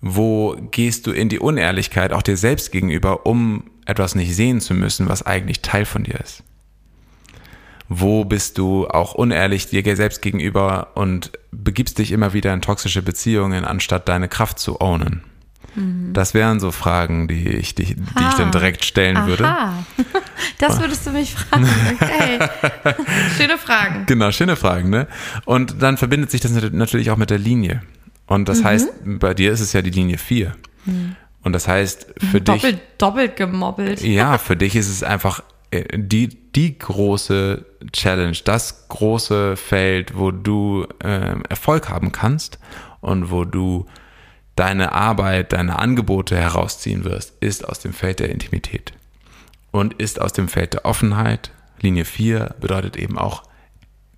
[0.01, 4.75] Wo gehst du in die Unehrlichkeit auch dir selbst gegenüber, um etwas nicht sehen zu
[4.75, 6.45] müssen, was eigentlich Teil von dir ist?
[7.89, 13.03] Wo bist du auch unehrlich dir selbst gegenüber und begibst dich immer wieder in toxische
[13.03, 15.25] Beziehungen, anstatt deine Kraft zu ownen?
[15.75, 16.13] Mhm.
[16.13, 19.27] Das wären so Fragen, die ich, die, die ich dann direkt stellen Aha.
[19.27, 19.49] würde.
[20.59, 21.69] Das würdest du mich fragen.
[21.95, 22.39] Okay.
[23.37, 24.07] schöne Fragen.
[24.07, 25.07] Genau, schöne Fragen, ne?
[25.45, 27.83] Und dann verbindet sich das natürlich auch mit der Linie.
[28.27, 28.65] Und das mhm.
[28.65, 30.53] heißt, bei dir ist es ja die Linie 4.
[30.85, 31.17] Mhm.
[31.43, 32.83] Und das heißt, für doppelt, dich.
[32.99, 34.03] Doppelt gemobbelt.
[34.03, 40.31] Ja, für dich ist es einfach äh, die, die große Challenge, das große Feld, wo
[40.31, 42.59] du äh, Erfolg haben kannst
[43.01, 43.87] und wo du
[44.59, 48.93] deine Arbeit, deine Angebote herausziehen wirst, ist aus dem Feld der Intimität
[49.71, 51.53] und ist aus dem Feld der Offenheit.
[51.81, 53.45] Linie 4 bedeutet eben auch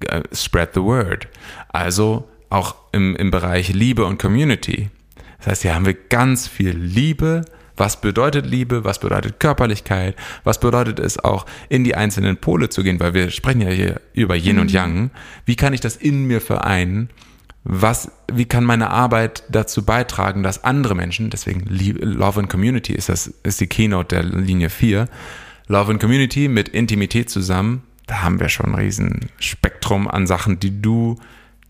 [0.06, 1.28] äh, spread the word.
[1.68, 4.88] Also auch im, im Bereich Liebe und Community.
[5.38, 7.44] Das heißt, hier haben wir ganz viel Liebe.
[7.76, 8.84] Was bedeutet Liebe?
[8.84, 10.16] Was bedeutet Körperlichkeit?
[10.44, 12.98] Was bedeutet es auch, in die einzelnen Pole zu gehen?
[12.98, 14.62] Weil wir sprechen ja hier über Yin mhm.
[14.62, 15.10] und Yang.
[15.44, 17.10] Wie kann ich das in mir vereinen?
[17.62, 23.08] Was, wie kann meine Arbeit dazu beitragen, dass andere Menschen, deswegen Love and Community ist
[23.08, 25.08] das, ist die Keynote der Linie 4,
[25.66, 30.58] Love and Community mit Intimität zusammen, da haben wir schon ein riesen Spektrum an Sachen,
[30.58, 31.18] die du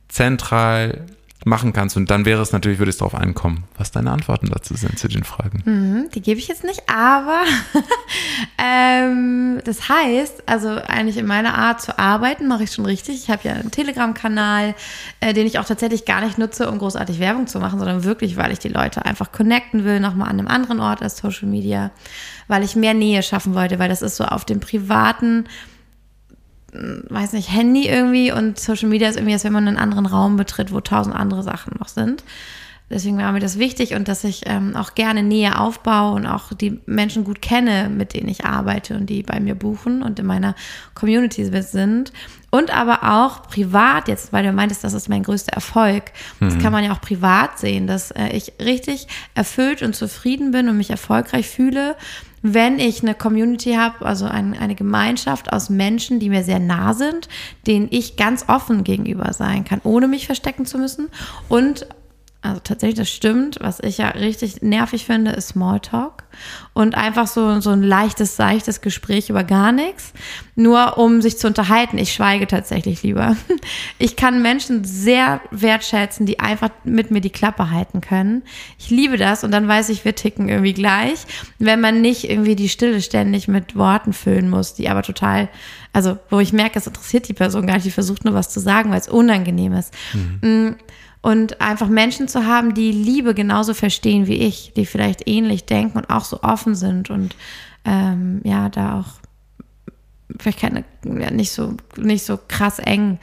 [0.09, 1.07] zentral
[1.45, 1.97] machen kannst.
[1.97, 5.09] Und dann wäre es natürlich, würde es darauf einkommen, was deine Antworten dazu sind, zu
[5.09, 5.63] den Fragen.
[5.65, 7.43] Mhm, die gebe ich jetzt nicht, aber
[8.59, 13.17] ähm, das heißt, also eigentlich in meiner Art zu arbeiten, mache ich schon richtig.
[13.17, 14.75] Ich habe ja einen Telegram-Kanal,
[15.21, 18.37] äh, den ich auch tatsächlich gar nicht nutze, um großartig Werbung zu machen, sondern wirklich,
[18.37, 21.91] weil ich die Leute einfach connecten will, nochmal an einem anderen Ort als Social Media,
[22.49, 25.47] weil ich mehr Nähe schaffen wollte, weil das ist so auf dem privaten
[26.73, 30.37] weiß nicht, Handy irgendwie und Social Media ist irgendwie, als wenn man einen anderen Raum
[30.37, 32.25] betritt, wo tausend andere Sachen noch sind.
[32.89, 36.53] deswegen war mir das wichtig und dass ich ähm, auch gerne Nähe aufbaue und auch
[36.53, 40.27] die Menschen gut kenne, mit denen ich arbeite und die bei mir buchen und in
[40.27, 40.55] meiner
[40.95, 42.13] Community sind.
[42.53, 46.07] Und aber auch privat, jetzt, weil du meintest, das ist mein größter Erfolg.
[46.41, 46.59] Das mhm.
[46.59, 50.77] kann man ja auch privat sehen, dass äh, ich richtig erfüllt und zufrieden bin und
[50.77, 51.95] mich erfolgreich fühle
[52.43, 56.95] wenn ich eine Community habe, also ein, eine Gemeinschaft aus Menschen, die mir sehr nah
[56.95, 57.29] sind,
[57.67, 61.09] denen ich ganz offen gegenüber sein kann, ohne mich verstecken zu müssen
[61.49, 61.87] und
[62.43, 63.59] also tatsächlich, das stimmt.
[63.61, 66.25] Was ich ja richtig nervig finde, ist Smalltalk.
[66.73, 70.15] Und einfach so, so ein leichtes, seichtes Gespräch über gar nichts.
[70.55, 71.99] Nur um sich zu unterhalten.
[71.99, 73.37] Ich schweige tatsächlich lieber.
[73.99, 78.43] Ich kann Menschen sehr wertschätzen, die einfach mit mir die Klappe halten können.
[78.79, 81.27] Ich liebe das und dann weiß ich, wir ticken irgendwie gleich.
[81.59, 85.49] Wenn man nicht irgendwie die Stille ständig mit Worten füllen muss, die aber total,
[85.93, 88.61] also wo ich merke, es interessiert die Person gar nicht, die versucht nur was zu
[88.61, 89.93] sagen, weil es unangenehm ist.
[90.15, 90.77] Mhm.
[91.23, 95.65] Mm, und einfach Menschen zu haben, die Liebe genauso verstehen wie ich, die vielleicht ähnlich
[95.65, 97.37] denken und auch so offen sind und
[97.85, 99.21] ähm, ja, da auch
[100.39, 103.19] vielleicht keine, ja, nicht so, nicht so krass eng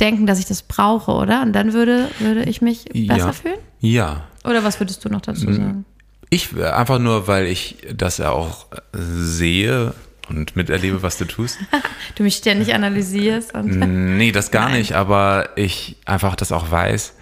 [0.00, 1.42] denken, dass ich das brauche, oder?
[1.42, 3.32] Und dann würde, würde ich mich besser ja.
[3.32, 3.58] fühlen?
[3.80, 4.24] Ja.
[4.44, 5.84] Oder was würdest du noch dazu sagen?
[6.30, 9.94] Ich einfach nur, weil ich das ja auch sehe
[10.28, 11.58] und miterlebe, was du tust.
[12.14, 13.54] du mich ständig analysierst.
[13.54, 14.78] Und nee, das gar Nein.
[14.78, 17.14] nicht, aber ich einfach das auch weiß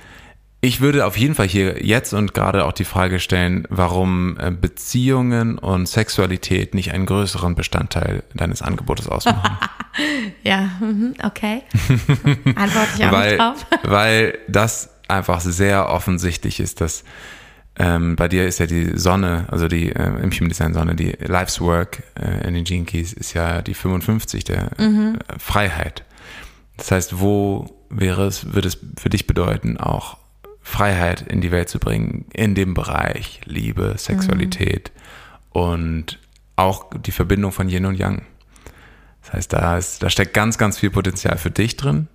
[0.63, 4.51] ich würde auf jeden Fall hier jetzt und gerade auch die Frage stellen, warum äh,
[4.51, 9.57] Beziehungen und Sexualität nicht einen größeren Bestandteil deines Angebotes ausmachen.
[10.43, 11.63] ja, mhm, okay.
[12.55, 13.67] Antworte ich auch weil, drauf.
[13.85, 17.05] weil das einfach sehr offensichtlich ist, dass
[17.77, 21.17] ähm, bei dir ist ja die Sonne, also die äh, im Human Design Sonne, die
[21.21, 25.17] Life's Work äh, in den Gene Keys ist ja die 55 der mhm.
[25.27, 26.05] äh, Freiheit.
[26.77, 30.20] Das heißt, wo wäre es, würde es für dich bedeuten, auch
[30.71, 35.61] Freiheit in die Welt zu bringen, in dem Bereich Liebe, Sexualität mhm.
[35.61, 36.19] und
[36.57, 38.23] auch die Verbindung von Yin und Yang.
[39.23, 42.09] Das heißt, da, ist, da steckt ganz, ganz viel Potenzial für dich drin.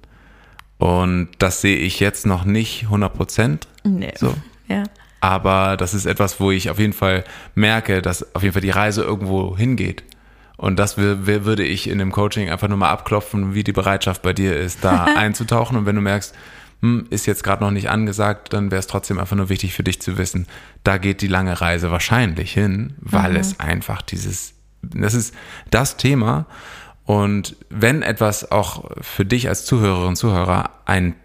[0.78, 3.68] Und das sehe ich jetzt noch nicht 100 Prozent.
[3.84, 4.14] Nee.
[4.16, 4.36] So.
[4.68, 4.84] Ja.
[5.22, 7.24] Aber das ist etwas, wo ich auf jeden Fall
[7.56, 10.04] merke, dass auf jeden Fall die Reise irgendwo hingeht.
[10.58, 14.34] Und das würde ich in dem Coaching einfach nur mal abklopfen, wie die Bereitschaft bei
[14.34, 15.78] dir ist, da einzutauchen.
[15.78, 16.34] Und wenn du merkst,
[16.86, 19.84] hm, ist jetzt gerade noch nicht angesagt, dann wäre es trotzdem einfach nur wichtig für
[19.84, 20.48] dich zu wissen,
[20.84, 23.38] da geht die lange Reise wahrscheinlich hin, weil mhm.
[23.38, 25.34] es einfach dieses, das ist
[25.72, 26.46] das Thema.
[27.06, 31.16] Und wenn etwas auch für dich als Zuhörerinnen und Zuhörer ein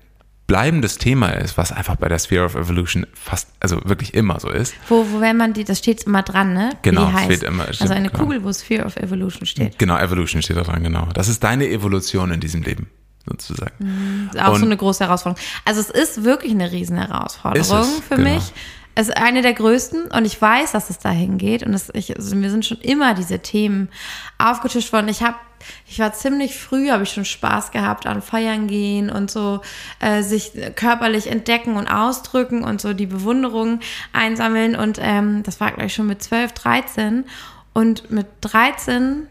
[0.47, 4.51] bleibendes Thema ist, was einfach bei der Sphere of Evolution fast, also wirklich immer so
[4.51, 4.75] ist.
[4.89, 6.71] Wo, wo wenn man die, das steht immer dran, ne?
[6.83, 7.25] Genau, die heißt.
[7.27, 7.65] steht immer.
[7.65, 8.25] Steht, also eine genau.
[8.25, 9.79] Kugel, wo Sphere of Evolution steht.
[9.79, 11.09] Genau, Evolution steht da dran, genau.
[11.15, 12.89] Das ist deine Evolution in diesem Leben
[13.29, 13.75] sozusagen.
[13.79, 15.43] Mhm, auch und so eine große Herausforderung.
[15.65, 18.35] Also es ist wirklich eine riesen Herausforderung für genau.
[18.35, 18.53] mich.
[18.95, 22.17] Es ist eine der größten und ich weiß, dass es dahin geht und das, ich,
[22.17, 23.89] also mir sind schon immer diese Themen
[24.37, 25.09] aufgetischt worden.
[25.09, 25.37] Ich habe
[25.87, 29.61] ich war ziemlich früh, habe ich schon Spaß gehabt an Feiern gehen und so
[30.01, 33.81] äh, sich körperlich entdecken und ausdrücken und so die Bewunderung
[34.13, 34.75] einsammeln.
[34.75, 37.25] Und ähm, das war gleich schon mit 12, 13.
[37.73, 39.27] Und mit 13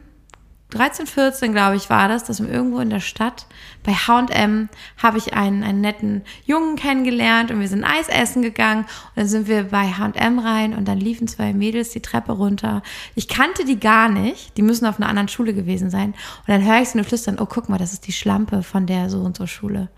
[0.71, 3.47] 13, 14, glaube ich, war das, dass irgendwo in der Stadt
[3.83, 4.69] bei H&M
[5.01, 9.27] habe ich einen, einen netten Jungen kennengelernt und wir sind Eis essen gegangen und dann
[9.27, 12.83] sind wir bei H&M rein und dann liefen zwei Mädels die Treppe runter.
[13.15, 16.63] Ich kannte die gar nicht, die müssen auf einer anderen Schule gewesen sein und dann
[16.63, 19.21] höre ich sie nur flüstern, oh guck mal, das ist die Schlampe von der so
[19.21, 19.89] und so Schule.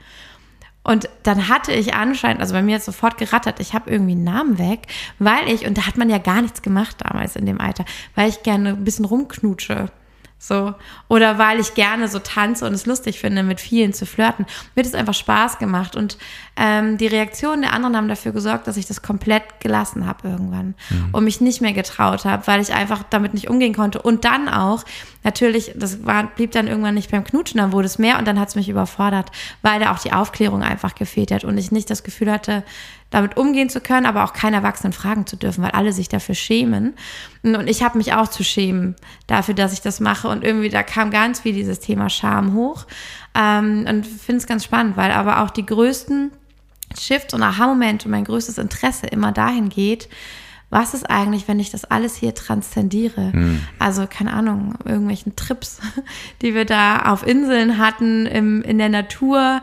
[0.84, 4.24] Und dann hatte ich anscheinend, also bei mir jetzt sofort gerattert, ich habe irgendwie einen
[4.24, 4.88] Namen weg,
[5.20, 8.30] weil ich, und da hat man ja gar nichts gemacht damals in dem Alter, weil
[8.30, 9.92] ich gerne ein bisschen rumknutsche.
[10.44, 10.74] So.
[11.08, 14.48] Oder weil ich gerne so tanze und es lustig finde, mit vielen zu flirten.
[14.74, 15.96] Mir hat es einfach Spaß gemacht.
[15.96, 16.18] Und
[16.58, 20.74] ähm, die Reaktionen der anderen haben dafür gesorgt, dass ich das komplett gelassen habe irgendwann
[20.90, 21.10] mhm.
[21.12, 24.02] und mich nicht mehr getraut habe, weil ich einfach damit nicht umgehen konnte.
[24.02, 24.84] Und dann auch,
[25.24, 28.40] natürlich, das war, blieb dann irgendwann nicht beim Knutschen, dann wurde es mehr und dann
[28.40, 29.30] hat es mich überfordert,
[29.62, 32.64] weil da auch die Aufklärung einfach gefehlt hat und ich nicht das Gefühl hatte,
[33.12, 36.34] damit umgehen zu können, aber auch keine Erwachsenen fragen zu dürfen, weil alle sich dafür
[36.34, 36.94] schämen.
[37.44, 38.96] Und ich habe mich auch zu schämen
[39.28, 40.30] dafür, dass ich das mache.
[40.30, 42.88] Und irgendwie da kam ganz viel dieses Thema Scham hoch.
[43.36, 46.32] Ähm, und finde es ganz spannend, weil aber auch die größten
[46.98, 50.10] Shifts und Aha-Momente und mein größtes Interesse immer dahin geht,
[50.72, 53.32] was ist eigentlich, wenn ich das alles hier transzendiere?
[53.34, 53.62] Mhm.
[53.78, 55.82] Also, keine Ahnung, irgendwelchen Trips,
[56.42, 59.62] die wir da auf Inseln hatten, im, in der Natur,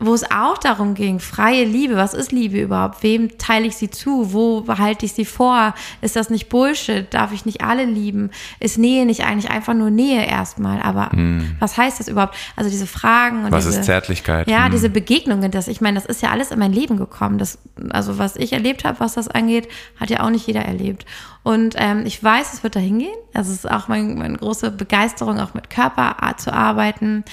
[0.00, 3.02] wo es auch darum ging, freie Liebe, was ist Liebe überhaupt?
[3.02, 4.32] Wem teile ich sie zu?
[4.32, 5.74] Wo behalte ich sie vor?
[6.00, 7.12] Ist das nicht Bullshit?
[7.12, 8.30] Darf ich nicht alle lieben?
[8.60, 10.80] Ist Nähe nicht eigentlich einfach nur Nähe erstmal?
[10.82, 11.56] Aber mm.
[11.58, 12.36] was heißt das überhaupt?
[12.54, 14.48] Also diese Fragen und was diese, ist Zärtlichkeit?
[14.48, 14.72] Ja, mm.
[14.72, 17.38] diese Begegnungen, das, ich meine, das ist ja alles in mein Leben gekommen.
[17.38, 17.58] Das,
[17.90, 21.06] also was ich erlebt habe, was das angeht, hat ja auch nicht jeder erlebt.
[21.42, 23.16] Und ähm, ich weiß, es wird dahin gehen.
[23.32, 27.24] Also es ist auch mein, meine große Begeisterung, auch mit Körper zu arbeiten.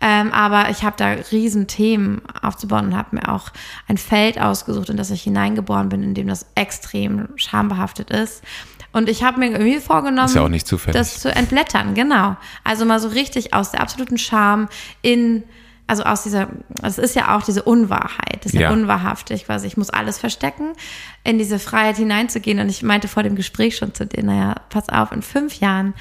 [0.00, 3.50] Ähm, aber ich habe da riesen Themen aufzubauen und habe mir auch
[3.88, 8.42] ein Feld ausgesucht, in das ich hineingeboren bin, in dem das extrem schambehaftet ist.
[8.92, 10.44] Und ich habe mir irgendwie vorgenommen, ja
[10.92, 12.36] das zu entblättern, genau.
[12.62, 14.68] Also mal so richtig aus der absoluten Scham
[15.02, 15.42] in
[15.86, 16.48] also aus dieser,
[16.82, 20.18] es ist ja auch diese Unwahrheit, das ist ja, ja unwahrhaftig, quasi, ich muss alles
[20.18, 20.72] verstecken,
[21.24, 22.58] in diese Freiheit hineinzugehen.
[22.58, 25.94] Und ich meinte vor dem Gespräch schon zu dir, naja, pass auf, in fünf Jahren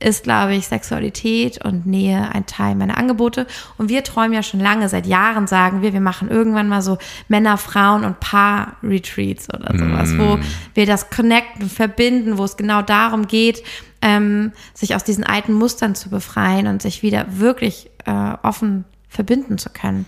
[0.00, 3.48] ist, glaube ich, Sexualität und Nähe ein Teil meiner Angebote.
[3.78, 6.98] Und wir träumen ja schon lange, seit Jahren sagen wir, wir machen irgendwann mal so
[7.26, 10.18] Männer, Frauen und Paar-Retreats oder sowas, mm.
[10.20, 10.38] wo
[10.74, 13.64] wir das connecten, verbinden, wo es genau darum geht,
[14.00, 19.58] ähm, sich aus diesen alten Mustern zu befreien und sich wieder wirklich äh, offen verbinden
[19.58, 20.06] zu können.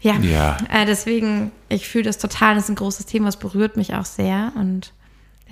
[0.00, 0.56] Ja, ja.
[0.68, 4.04] Äh, deswegen, ich fühle das total, das ist ein großes Thema, es berührt mich auch
[4.04, 4.92] sehr und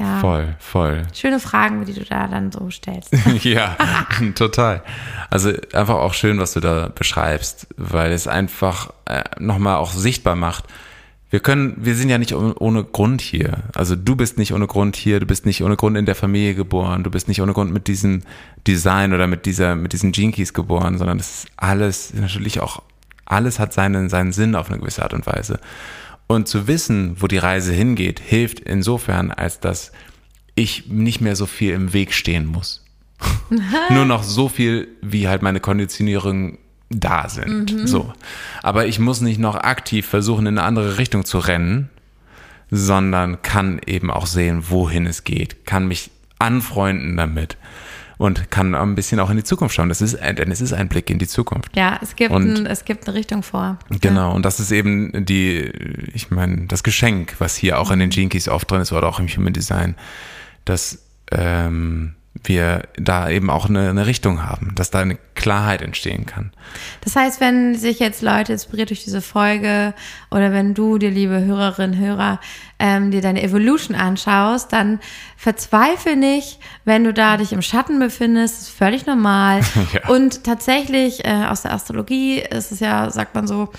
[0.00, 0.18] ja.
[0.18, 1.02] Voll, voll.
[1.12, 3.12] Schöne Fragen, die du da dann so stellst.
[3.42, 3.76] ja,
[4.34, 4.82] total.
[5.28, 10.36] Also einfach auch schön, was du da beschreibst, weil es einfach äh, nochmal auch sichtbar
[10.36, 10.64] macht,
[11.30, 13.62] wir können, wir sind ja nicht ohne Grund hier.
[13.72, 16.56] Also du bist nicht ohne Grund hier, du bist nicht ohne Grund in der Familie
[16.56, 18.22] geboren, du bist nicht ohne Grund mit diesem
[18.66, 22.82] Design oder mit dieser, mit diesen Jinkies geboren, sondern das ist alles natürlich auch,
[23.26, 25.60] alles hat seinen, seinen Sinn auf eine gewisse Art und Weise.
[26.26, 29.92] Und zu wissen, wo die Reise hingeht, hilft insofern, als dass
[30.56, 32.84] ich nicht mehr so viel im Weg stehen muss.
[33.90, 36.58] Nur noch so viel, wie halt meine Konditionierung
[36.90, 37.72] da sind.
[37.72, 37.86] Mhm.
[37.86, 38.12] So.
[38.62, 41.88] Aber ich muss nicht noch aktiv versuchen, in eine andere Richtung zu rennen,
[42.70, 47.56] sondern kann eben auch sehen, wohin es geht, kann mich anfreunden damit
[48.20, 49.88] und kann ein bisschen auch in die Zukunft schauen.
[49.88, 51.74] Das ist, denn es ist ein Blick in die Zukunft.
[51.76, 53.78] Ja, es gibt, und, ein, es gibt eine Richtung vor.
[54.00, 54.34] Genau, ja.
[54.34, 55.72] und das ist eben die,
[56.12, 59.08] ich meine, das Geschenk, was hier auch in den Gene Keys oft drin ist oder
[59.08, 59.94] auch im Human Design,
[60.64, 66.26] dass ähm, wir da eben auch eine, eine, Richtung haben, dass da eine Klarheit entstehen
[66.26, 66.52] kann.
[67.02, 69.94] Das heißt, wenn sich jetzt Leute inspiriert durch diese Folge
[70.30, 72.40] oder wenn du dir, liebe Hörerinnen, Hörer,
[72.78, 75.00] ähm, dir deine Evolution anschaust, dann
[75.36, 79.60] verzweifle nicht, wenn du da dich im Schatten befindest, das ist völlig normal.
[79.92, 80.08] ja.
[80.08, 83.70] Und tatsächlich äh, aus der Astrologie ist es ja, sagt man so,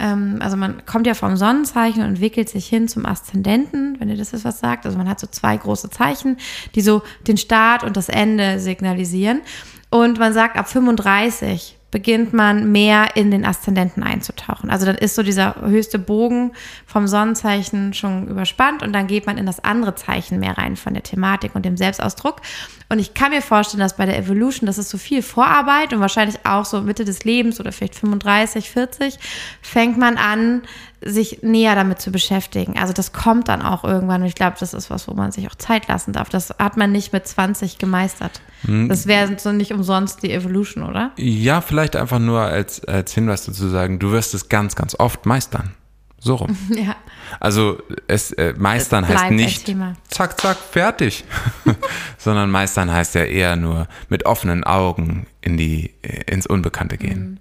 [0.00, 4.16] ähm, also man kommt ja vom Sonnenzeichen und entwickelt sich hin zum Aszendenten, wenn ihr
[4.16, 4.86] das jetzt was sagt.
[4.86, 6.38] Also man hat so zwei große Zeichen,
[6.74, 9.42] die so den Start und das Ende signalisieren.
[9.90, 14.70] Und man sagt, ab 35 beginnt man mehr in den Aszendenten einzutauchen.
[14.70, 16.52] Also dann ist so dieser höchste Bogen
[16.86, 20.94] vom Sonnenzeichen schon überspannt und dann geht man in das andere Zeichen mehr rein von
[20.94, 22.36] der Thematik und dem Selbstausdruck.
[22.88, 26.00] Und ich kann mir vorstellen, dass bei der Evolution, das ist so viel Vorarbeit und
[26.00, 29.18] wahrscheinlich auch so Mitte des Lebens oder vielleicht 35, 40,
[29.62, 30.62] fängt man an,
[31.02, 32.78] sich näher damit zu beschäftigen.
[32.78, 35.48] Also das kommt dann auch irgendwann und ich glaube, das ist was, wo man sich
[35.48, 36.28] auch Zeit lassen darf.
[36.28, 38.42] Das hat man nicht mit 20 gemeistert.
[38.62, 38.88] Hm.
[38.88, 41.12] Das wäre so nicht umsonst die Evolution, oder?
[41.16, 45.24] Ja, vielleicht einfach nur als, als Hinweis dazu sagen, du wirst es ganz, ganz oft
[45.24, 45.74] meistern.
[46.18, 46.56] So rum.
[46.70, 46.96] Ja.
[47.38, 49.74] Also es äh, meistern es heißt nicht
[50.08, 51.24] zack, zack, fertig.
[52.18, 57.20] Sondern meistern heißt ja eher nur mit offenen Augen in die, äh, ins Unbekannte gehen.
[57.20, 57.38] Mhm.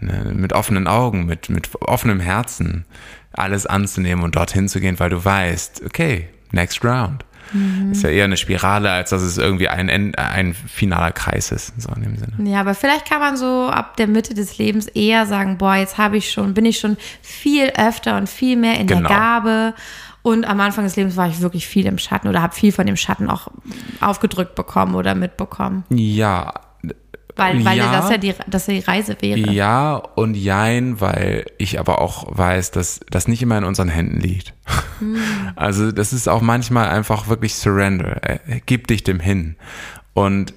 [0.00, 2.86] Ne, mit offenen Augen, mit, mit offenem Herzen
[3.32, 7.24] alles anzunehmen und dorthin zu gehen, weil du weißt, okay, next round.
[7.52, 7.92] Mhm.
[7.92, 11.92] Ist ja eher eine Spirale, als dass es irgendwie ein, ein finaler Kreis ist, so
[11.94, 12.50] in dem Sinne.
[12.50, 15.98] Ja, aber vielleicht kann man so ab der Mitte des Lebens eher sagen, boah, jetzt
[15.98, 19.08] habe ich schon, bin ich schon viel öfter und viel mehr in genau.
[19.08, 19.74] der Gabe.
[20.22, 22.86] Und am Anfang des Lebens war ich wirklich viel im Schatten oder habe viel von
[22.86, 23.48] dem Schatten auch
[24.00, 25.84] aufgedrückt bekommen oder mitbekommen.
[25.88, 26.52] Ja,
[27.40, 29.38] weil, weil ja, das ja die, das ja die Reise wäre.
[29.50, 34.20] Ja und jein, weil ich aber auch weiß, dass das nicht immer in unseren Händen
[34.20, 34.54] liegt.
[35.00, 35.16] Hm.
[35.56, 38.20] Also das ist auch manchmal einfach wirklich Surrender.
[38.66, 39.56] Gib dich dem hin.
[40.14, 40.54] Und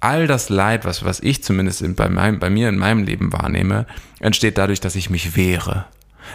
[0.00, 3.32] all das Leid, was, was ich zumindest in, bei, meinem, bei mir in meinem Leben
[3.32, 3.86] wahrnehme,
[4.20, 5.86] entsteht dadurch, dass ich mich wehre.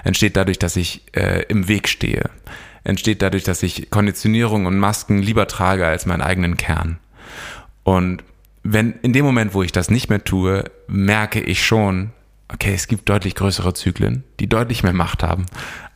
[0.03, 2.29] Entsteht dadurch, dass ich äh, im Weg stehe.
[2.83, 6.99] Entsteht dadurch, dass ich Konditionierung und Masken lieber trage als meinen eigenen Kern.
[7.83, 8.23] Und
[8.63, 12.11] wenn in dem Moment, wo ich das nicht mehr tue, merke ich schon,
[12.47, 15.45] okay, es gibt deutlich größere Zyklen, die deutlich mehr Macht haben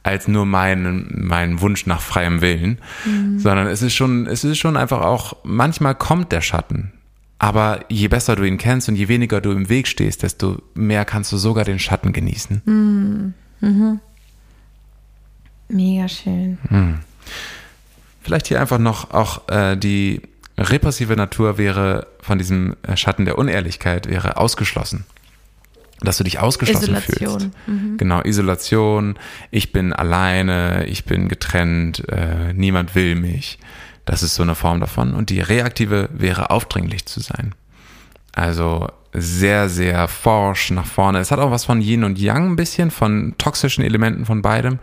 [0.08, 3.40] als nur meinen mein Wunsch nach freiem Willen, mhm.
[3.40, 6.94] sondern es ist schon, es ist schon einfach auch, manchmal kommt der Schatten
[7.40, 11.04] Aber je besser du ihn kennst und je weniger du im Weg stehst, desto mehr
[11.04, 12.62] kannst du sogar den Schatten genießen.
[12.66, 13.34] Mhm.
[13.60, 14.00] Mhm.
[15.68, 16.58] Mega schön.
[16.70, 17.00] Mhm.
[18.22, 20.22] Vielleicht hier einfach noch auch äh, die
[20.58, 25.06] repressive Natur wäre von diesem Schatten der Unehrlichkeit wäre ausgeschlossen.
[26.00, 27.40] Dass du dich ausgeschlossen Isolation.
[27.40, 27.50] fühlst.
[27.68, 27.98] Mhm.
[27.98, 29.18] Genau, Isolation.
[29.50, 33.58] Ich bin alleine, ich bin getrennt, äh, niemand will mich.
[34.06, 35.14] Das ist so eine Form davon.
[35.14, 37.56] Und die reaktive wäre aufdringlich zu sein.
[38.34, 41.20] Also sehr, sehr forsch nach vorne.
[41.20, 44.80] Es hat auch was von Yin und Yang ein bisschen, von toxischen Elementen von beidem.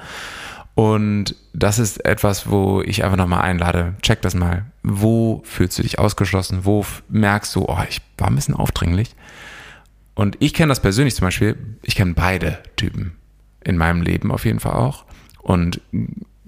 [0.74, 3.94] Und das ist etwas, wo ich einfach nochmal einlade.
[4.02, 4.66] Check das mal.
[4.82, 6.64] Wo fühlst du dich ausgeschlossen?
[6.64, 9.14] Wo merkst du, oh, ich war ein bisschen aufdringlich?
[10.14, 11.56] Und ich kenne das persönlich zum Beispiel.
[11.82, 13.16] Ich kenne beide Typen
[13.62, 15.04] in meinem Leben auf jeden Fall auch.
[15.42, 15.80] Und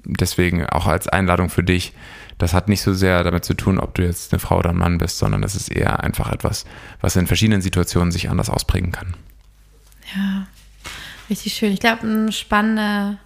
[0.05, 1.93] deswegen auch als Einladung für dich,
[2.39, 4.77] das hat nicht so sehr damit zu tun, ob du jetzt eine Frau oder ein
[4.77, 6.67] Mann bist, sondern das ist eher einfach etwas,
[7.01, 9.15] was in verschiedenen Situationen sich anders ausprägen kann.
[10.15, 10.47] Ja,
[11.31, 11.73] richtig schön.
[11.73, 13.19] Ich glaube, ein spannender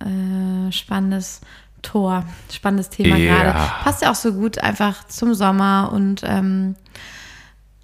[0.00, 1.40] äh, spannendes
[1.82, 3.34] Tor, spannendes Thema yeah.
[3.34, 3.58] gerade.
[3.84, 6.74] Passt ja auch so gut einfach zum Sommer und ähm,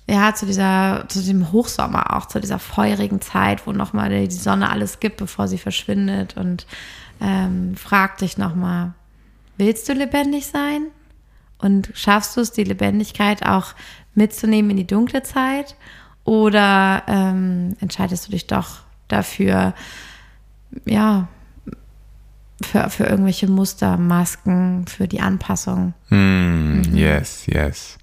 [0.09, 4.71] ja, zu dieser, zu dem Hochsommer auch, zu dieser feurigen Zeit, wo nochmal die Sonne
[4.71, 6.67] alles gibt, bevor sie verschwindet und
[7.21, 8.95] ähm, frag dich nochmal,
[9.57, 10.87] willst du lebendig sein?
[11.59, 13.75] Und schaffst du es, die Lebendigkeit auch
[14.15, 15.77] mitzunehmen in die dunkle Zeit?
[16.25, 19.73] Oder ähm, entscheidest du dich doch dafür,
[20.85, 21.29] ja,
[22.63, 25.95] für, für irgendwelche Muster, Masken, für die Anpassung.
[26.11, 26.97] Mm, mhm.
[26.97, 27.99] Yes, yes.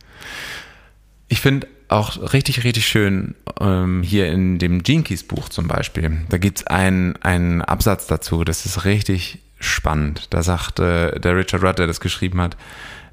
[1.27, 6.21] Ich finde auch richtig, richtig schön ähm, hier in dem Jinkies Buch zum Beispiel.
[6.29, 10.27] Da gibt es einen, einen Absatz dazu, das ist richtig spannend.
[10.29, 12.55] Da sagt äh, der Richard Rudd, der das geschrieben hat,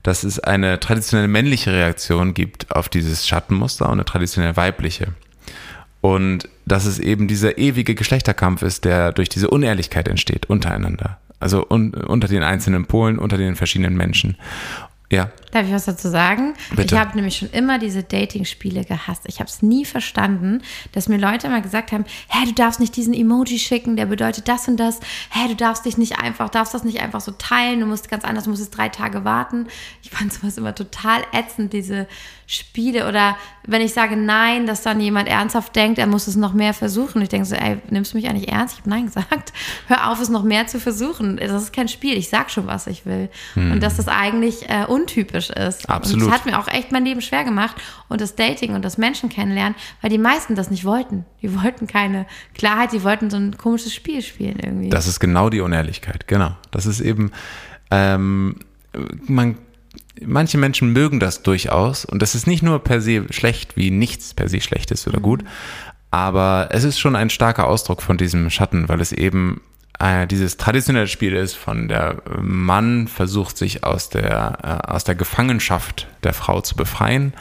[0.03, 5.09] dass es eine traditionelle männliche Reaktion gibt auf dieses Schattenmuster und eine traditionell weibliche.
[6.01, 11.19] Und dass es eben dieser ewige Geschlechterkampf ist, der durch diese Unehrlichkeit entsteht untereinander.
[11.39, 14.37] Also un unter den einzelnen Polen, unter den verschiedenen Menschen.
[15.11, 15.31] Ja.
[15.53, 16.55] Darf ich was dazu sagen?
[16.71, 16.95] Bitte.
[16.95, 19.23] Ich habe nämlich schon immer diese Dating-Spiele gehasst.
[19.27, 20.63] Ich habe es nie verstanden,
[20.93, 24.49] dass mir Leute immer gesagt haben, hä, du darfst nicht diesen Emoji schicken, der bedeutet
[24.49, 24.99] das und das.
[25.31, 28.25] Hä, du darfst dich nicht einfach, darfst das nicht einfach so teilen, du musst ganz
[28.25, 29.69] anders, du musst jetzt drei Tage warten.
[30.03, 32.09] Ich fand sowas immer total ätzend, diese
[32.47, 33.09] Spiele.
[33.09, 33.37] Oder
[33.67, 37.21] wenn ich sage Nein, dass dann jemand ernsthaft denkt, er muss es noch mehr versuchen.
[37.21, 38.75] Ich denke so, ey, nimmst du mich eigentlich ernst?
[38.75, 39.53] Ich habe Nein gesagt.
[39.89, 41.39] Hör auf, es noch mehr zu versuchen.
[41.39, 42.17] Das ist kein Spiel.
[42.17, 43.29] Ich sag schon, was ich will.
[43.55, 43.73] Hm.
[43.73, 45.89] Und dass das eigentlich äh, untypisch ist.
[45.91, 46.23] Absolut.
[46.23, 47.77] Und das hat mir auch echt mein Leben schwer gemacht.
[48.09, 51.25] Und das Dating und das Menschen kennenlernen, weil die meisten das nicht wollten.
[51.43, 54.89] Die wollten keine Klarheit, die wollten so ein komisches Spiel spielen irgendwie.
[54.89, 56.57] Das ist genau die Unehrlichkeit, genau.
[56.71, 57.33] Das ist eben,
[57.91, 58.57] ähm,
[59.27, 59.57] man
[60.25, 64.35] manche Menschen mögen das durchaus und das ist nicht nur per se schlecht, wie nichts
[64.35, 65.45] per se schlecht ist oder gut,
[66.11, 69.61] aber es ist schon ein starker Ausdruck von diesem Schatten, weil es eben
[69.99, 75.15] äh, dieses traditionelle Spiel ist von der Mann versucht sich aus der äh, aus der
[75.15, 77.33] Gefangenschaft der Frau zu befreien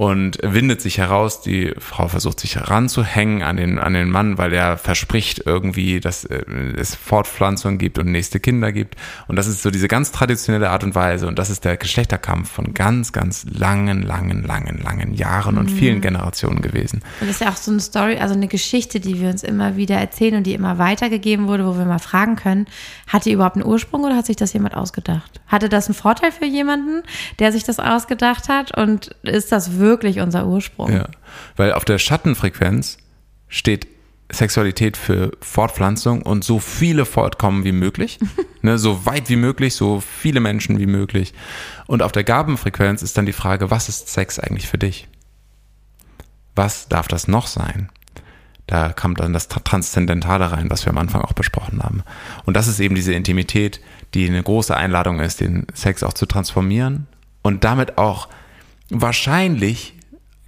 [0.00, 1.42] und windet sich heraus.
[1.42, 6.24] Die Frau versucht sich ranzuhängen an den, an den Mann, weil er verspricht irgendwie, dass
[6.24, 6.42] äh,
[6.78, 8.96] es Fortpflanzung gibt und nächste Kinder gibt.
[9.28, 11.26] Und das ist so diese ganz traditionelle Art und Weise.
[11.26, 15.76] Und das ist der Geschlechterkampf von ganz, ganz langen, langen, langen, langen Jahren und mhm.
[15.76, 17.02] vielen Generationen gewesen.
[17.20, 19.76] Und das ist ja auch so eine Story, also eine Geschichte, die wir uns immer
[19.76, 22.64] wieder erzählen und die immer weitergegeben wurde, wo wir mal fragen können,
[23.06, 25.42] hat die überhaupt einen Ursprung oder hat sich das jemand ausgedacht?
[25.46, 27.02] Hatte das einen Vorteil für jemanden,
[27.38, 28.74] der sich das ausgedacht hat?
[28.74, 29.89] Und ist das wirklich
[30.20, 30.92] unser Ursprung?
[30.92, 31.06] Ja,
[31.56, 32.98] weil auf der Schattenfrequenz
[33.48, 33.86] steht
[34.32, 38.18] Sexualität für Fortpflanzung und so viele Fortkommen wie möglich,
[38.62, 41.34] ne, so weit wie möglich, so viele Menschen wie möglich.
[41.86, 45.08] Und auf der Gabenfrequenz ist dann die Frage, was ist Sex eigentlich für dich?
[46.54, 47.88] Was darf das noch sein?
[48.66, 52.04] Da kommt dann das Transzendentale rein, was wir am Anfang auch besprochen haben.
[52.44, 53.80] Und das ist eben diese Intimität,
[54.14, 57.08] die eine große Einladung ist, den Sex auch zu transformieren
[57.42, 58.28] und damit auch
[58.90, 59.94] wahrscheinlich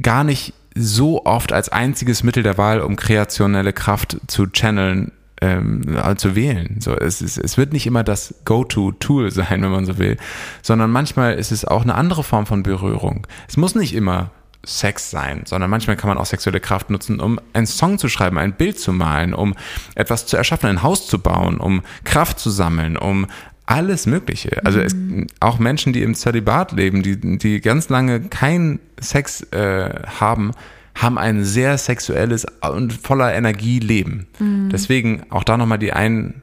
[0.00, 5.98] gar nicht so oft als einziges Mittel der Wahl, um kreationelle Kraft zu channeln, ähm,
[6.16, 6.80] zu wählen.
[6.80, 10.16] So, es, ist, es wird nicht immer das Go-To-Tool sein, wenn man so will,
[10.62, 13.26] sondern manchmal ist es auch eine andere Form von Berührung.
[13.48, 14.30] Es muss nicht immer
[14.64, 18.38] Sex sein, sondern manchmal kann man auch sexuelle Kraft nutzen, um einen Song zu schreiben,
[18.38, 19.54] ein Bild zu malen, um
[19.96, 23.26] etwas zu erschaffen, ein Haus zu bauen, um Kraft zu sammeln, um
[23.66, 24.64] alles Mögliche.
[24.64, 25.26] Also es, mhm.
[25.40, 29.90] auch Menschen, die im Zölibat leben, die, die ganz lange keinen Sex äh,
[30.20, 30.52] haben,
[30.94, 34.26] haben ein sehr sexuelles und voller Energie Leben.
[34.38, 34.68] Mhm.
[34.70, 36.42] Deswegen auch da nochmal die ein,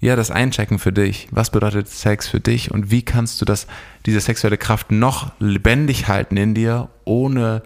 [0.00, 1.28] ja, das Einchecken für dich.
[1.30, 3.66] Was bedeutet Sex für dich und wie kannst du das,
[4.06, 7.62] diese sexuelle Kraft noch lebendig halten in dir, ohne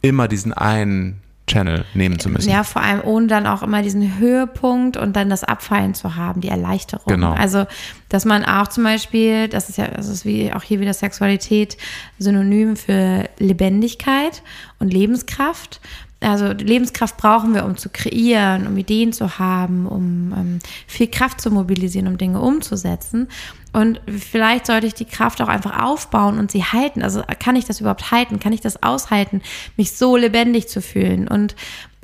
[0.00, 2.50] immer diesen einen Channel nehmen zu müssen.
[2.50, 6.40] Ja, vor allem ohne dann auch immer diesen Höhepunkt und dann das Abfallen zu haben,
[6.40, 7.06] die Erleichterung.
[7.06, 7.32] Genau.
[7.32, 7.66] Also,
[8.08, 11.76] dass man auch zum Beispiel, das ist ja, das ist wie auch hier wieder Sexualität,
[12.18, 14.42] synonym für Lebendigkeit
[14.78, 15.80] und Lebenskraft
[16.20, 21.40] also Lebenskraft brauchen wir, um zu kreieren, um Ideen zu haben, um ähm, viel Kraft
[21.40, 23.28] zu mobilisieren, um Dinge umzusetzen.
[23.72, 27.02] Und vielleicht sollte ich die Kraft auch einfach aufbauen und sie halten.
[27.02, 28.40] Also kann ich das überhaupt halten?
[28.40, 29.42] Kann ich das aushalten,
[29.76, 31.28] mich so lebendig zu fühlen?
[31.28, 31.54] Und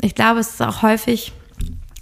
[0.01, 1.33] ich glaube, es ist auch häufig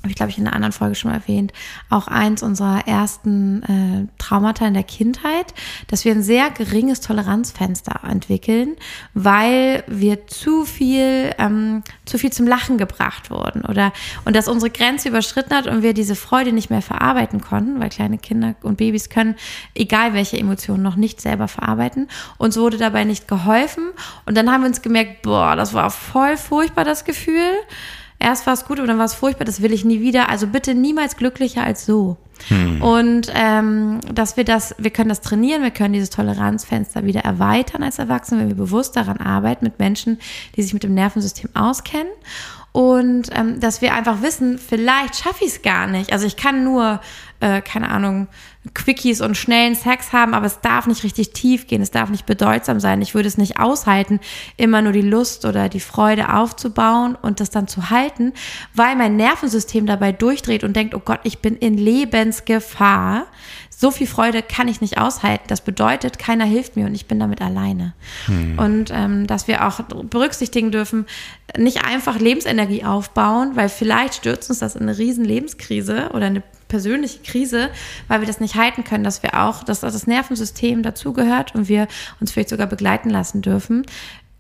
[0.03, 1.53] habe ich glaube ich in einer anderen Folge schon mal erwähnt,
[1.89, 5.55] auch eins unserer ersten äh, Traumata in der Kindheit,
[5.87, 8.77] dass wir ein sehr geringes Toleranzfenster entwickeln,
[9.15, 13.93] weil wir zu viel, ähm, zu viel zum Lachen gebracht wurden oder
[14.25, 17.89] und dass unsere Grenze überschritten hat und wir diese Freude nicht mehr verarbeiten konnten, weil
[17.89, 19.37] kleine Kinder und Babys können,
[19.75, 22.09] egal welche Emotionen, noch nicht selber verarbeiten.
[22.39, 23.85] Uns wurde dabei nicht geholfen
[24.27, 27.53] und dann haben wir uns gemerkt, boah, das war voll furchtbar das Gefühl
[28.23, 30.29] erst war es gut und dann war es furchtbar, das will ich nie wieder.
[30.29, 32.17] Also bitte niemals glücklicher als so.
[32.49, 32.83] Hm.
[32.83, 37.83] Und ähm, dass wir das, wir können das trainieren, wir können dieses Toleranzfenster wieder erweitern
[37.83, 40.19] als Erwachsene, wenn wir bewusst daran arbeiten mit Menschen,
[40.57, 42.13] die sich mit dem Nervensystem auskennen.
[42.73, 46.13] Und ähm, dass wir einfach wissen, vielleicht schaffe ich es gar nicht.
[46.13, 47.01] Also ich kann nur,
[47.43, 48.29] äh, keine Ahnung,
[48.73, 52.25] Quickies und schnellen Sex haben, aber es darf nicht richtig tief gehen, es darf nicht
[52.25, 53.03] bedeutsam sein.
[53.03, 54.21] Ich würde es nicht aushalten,
[54.57, 58.33] immer nur die Lust oder die Freude aufzubauen und das dann zu halten,
[58.75, 63.27] weil mein Nervensystem dabei durchdreht und denkt, oh Gott, ich bin in Lebensgefahr.
[63.71, 65.47] So viel Freude kann ich nicht aushalten.
[65.49, 67.95] Das bedeutet, keiner hilft mir und ich bin damit alleine.
[68.27, 68.57] Hm.
[68.57, 71.07] Und ähm, dass wir auch berücksichtigen dürfen,
[71.59, 76.45] nicht einfach Lebensenergie aufbauen, weil vielleicht stürzt uns das in eine riesen Lebenskrise oder eine
[76.73, 77.69] persönliche Krise,
[78.09, 81.87] weil wir das nicht halten können, dass wir auch, dass das Nervensystem dazugehört und wir
[82.19, 83.85] uns vielleicht sogar begleiten lassen dürfen,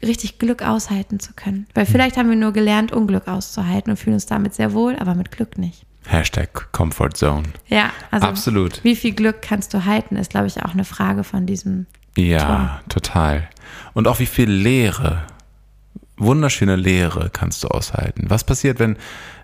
[0.02, 1.66] richtig Glück aushalten zu können.
[1.74, 5.14] Weil vielleicht haben wir nur gelernt, Unglück auszuhalten und fühlen uns damit sehr wohl, aber
[5.14, 5.84] mit Glück nicht.
[6.06, 7.44] Hashtag Comfort Zone.
[7.68, 8.82] Ja, also absolut.
[8.82, 11.84] Wie viel Glück kannst du halten, ist, glaube ich, auch eine Frage von diesem.
[12.16, 12.80] Ja, Tor.
[12.88, 13.48] total.
[13.92, 15.26] Und auch wie viel Leere,
[16.16, 18.30] wunderschöne Leere kannst du aushalten.
[18.30, 18.96] Was passiert, wenn,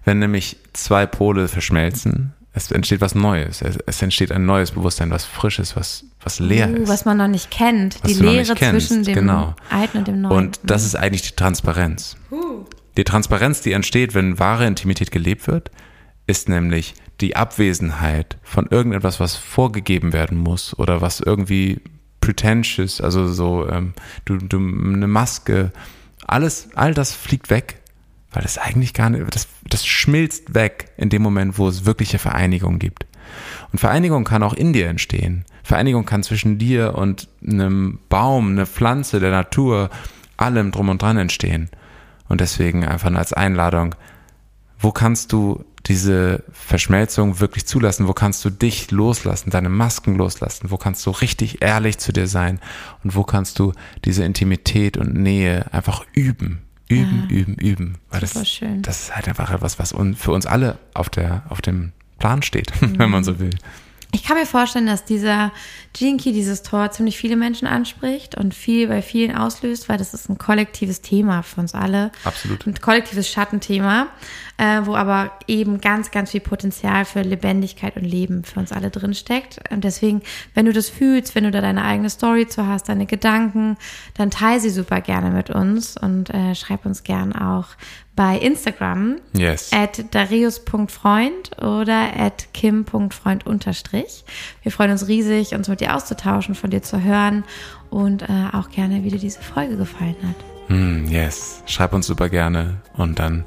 [0.07, 2.33] wenn nämlich zwei Pole verschmelzen?
[2.59, 3.63] Es entsteht was Neues.
[3.63, 6.89] Es, es, entsteht ein neues Bewusstsein, was Frisches, was, was leer uh, ist.
[6.89, 7.99] Was man noch nicht kennt.
[8.03, 9.55] Was die Leere zwischen dem genau.
[9.71, 10.37] Alten und dem Neuen.
[10.37, 12.17] Und das ist eigentlich die Transparenz.
[12.31, 12.65] Uh.
[12.97, 15.71] Die Transparenz, die entsteht, wenn wahre Intimität gelebt wird,
[16.27, 21.81] ist nämlich die Abwesenheit von irgendetwas, was vorgegeben werden muss oder was irgendwie
[22.21, 23.95] pretentious, also so ähm,
[24.25, 25.73] du, du eine Maske,
[26.27, 27.78] alles, all das fliegt weg
[28.39, 32.21] weil das eigentlich gar nicht, das, das schmilzt weg in dem Moment, wo es wirkliche
[32.21, 33.05] Vereinigung gibt.
[33.73, 35.45] Und Vereinigung kann auch in dir entstehen.
[35.65, 39.91] Vereinigung kann zwischen dir und einem Baum, eine Pflanze, der Natur,
[40.37, 41.69] allem drum und dran entstehen.
[42.29, 43.97] Und deswegen einfach als Einladung,
[44.79, 48.07] wo kannst du diese Verschmelzung wirklich zulassen?
[48.07, 50.71] Wo kannst du dich loslassen, deine Masken loslassen?
[50.71, 52.61] Wo kannst du richtig ehrlich zu dir sein?
[53.03, 53.73] Und wo kannst du
[54.05, 56.63] diese Intimität und Nähe einfach üben?
[56.89, 57.37] Üben, ja.
[57.37, 57.99] üben, üben.
[58.11, 58.83] Weil das, schön.
[58.83, 62.73] das ist halt einfach etwas, was für uns alle auf, der, auf dem Plan steht,
[62.81, 62.99] mhm.
[62.99, 63.51] wenn man so will.
[64.11, 65.53] Ich kann mir vorstellen, dass dieser
[65.95, 70.31] Jinky, dieses Tor, ziemlich viele Menschen anspricht und viel bei vielen auslöst, weil das ist
[70.31, 72.11] ein kollektives Thema für uns alle.
[72.25, 72.67] Absolut.
[72.67, 74.07] Ein kollektives Schattenthema,
[74.57, 78.91] äh, wo aber eben ganz, ganz viel Potenzial für Lebendigkeit und Leben für uns alle
[78.91, 79.61] drin steckt.
[79.71, 80.23] Und deswegen,
[80.55, 83.77] wenn du das fühlst, wenn du da deine eigene Story zu hast, deine Gedanken,
[84.15, 87.67] dann teile sie super gerne mit uns und äh, schreib uns gern auch,
[88.19, 89.71] bei Instagram yes.
[89.73, 94.25] at darius.freund oder at kim.freund unterstrich.
[94.65, 97.45] Wir freuen uns riesig, uns mit dir auszutauschen, von dir zu hören
[97.91, 100.69] und äh, auch gerne, wie dir diese Folge gefallen hat.
[100.69, 103.47] Mm, yes, schreib uns super gerne und dann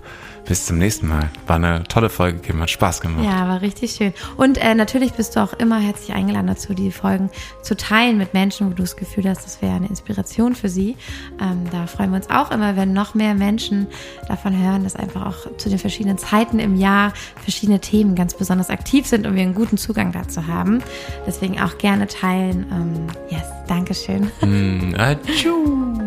[0.52, 1.30] bis zum nächsten Mal.
[1.47, 3.24] War eine tolle Folge, Kim, hat Spaß gemacht.
[3.24, 4.14] Ja, war richtig schön.
[4.36, 7.30] Und äh, natürlich bist du auch immer herzlich eingeladen dazu, die Folgen
[7.62, 10.97] zu teilen mit Menschen, wo du das Gefühl hast, das wäre eine Inspiration für sie.
[11.39, 13.88] Ähm, da freuen wir uns auch immer, wenn noch mehr Menschen
[14.28, 18.70] davon hören, dass einfach auch zu den verschiedenen Zeiten im Jahr verschiedene Themen ganz besonders
[18.70, 20.84] aktiv sind und wir einen guten Zugang dazu haben.
[21.26, 22.66] Deswegen auch gerne teilen.
[22.74, 24.30] Ähm, yes, Dankeschön.
[24.41, 25.12] Mm, ja.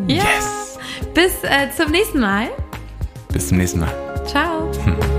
[0.07, 0.79] Yes.
[1.15, 2.51] Bis äh, zum nächsten Mal.
[3.33, 4.14] Bis zum nächsten Mal.
[4.27, 4.71] Ciao.
[4.85, 5.14] Hm.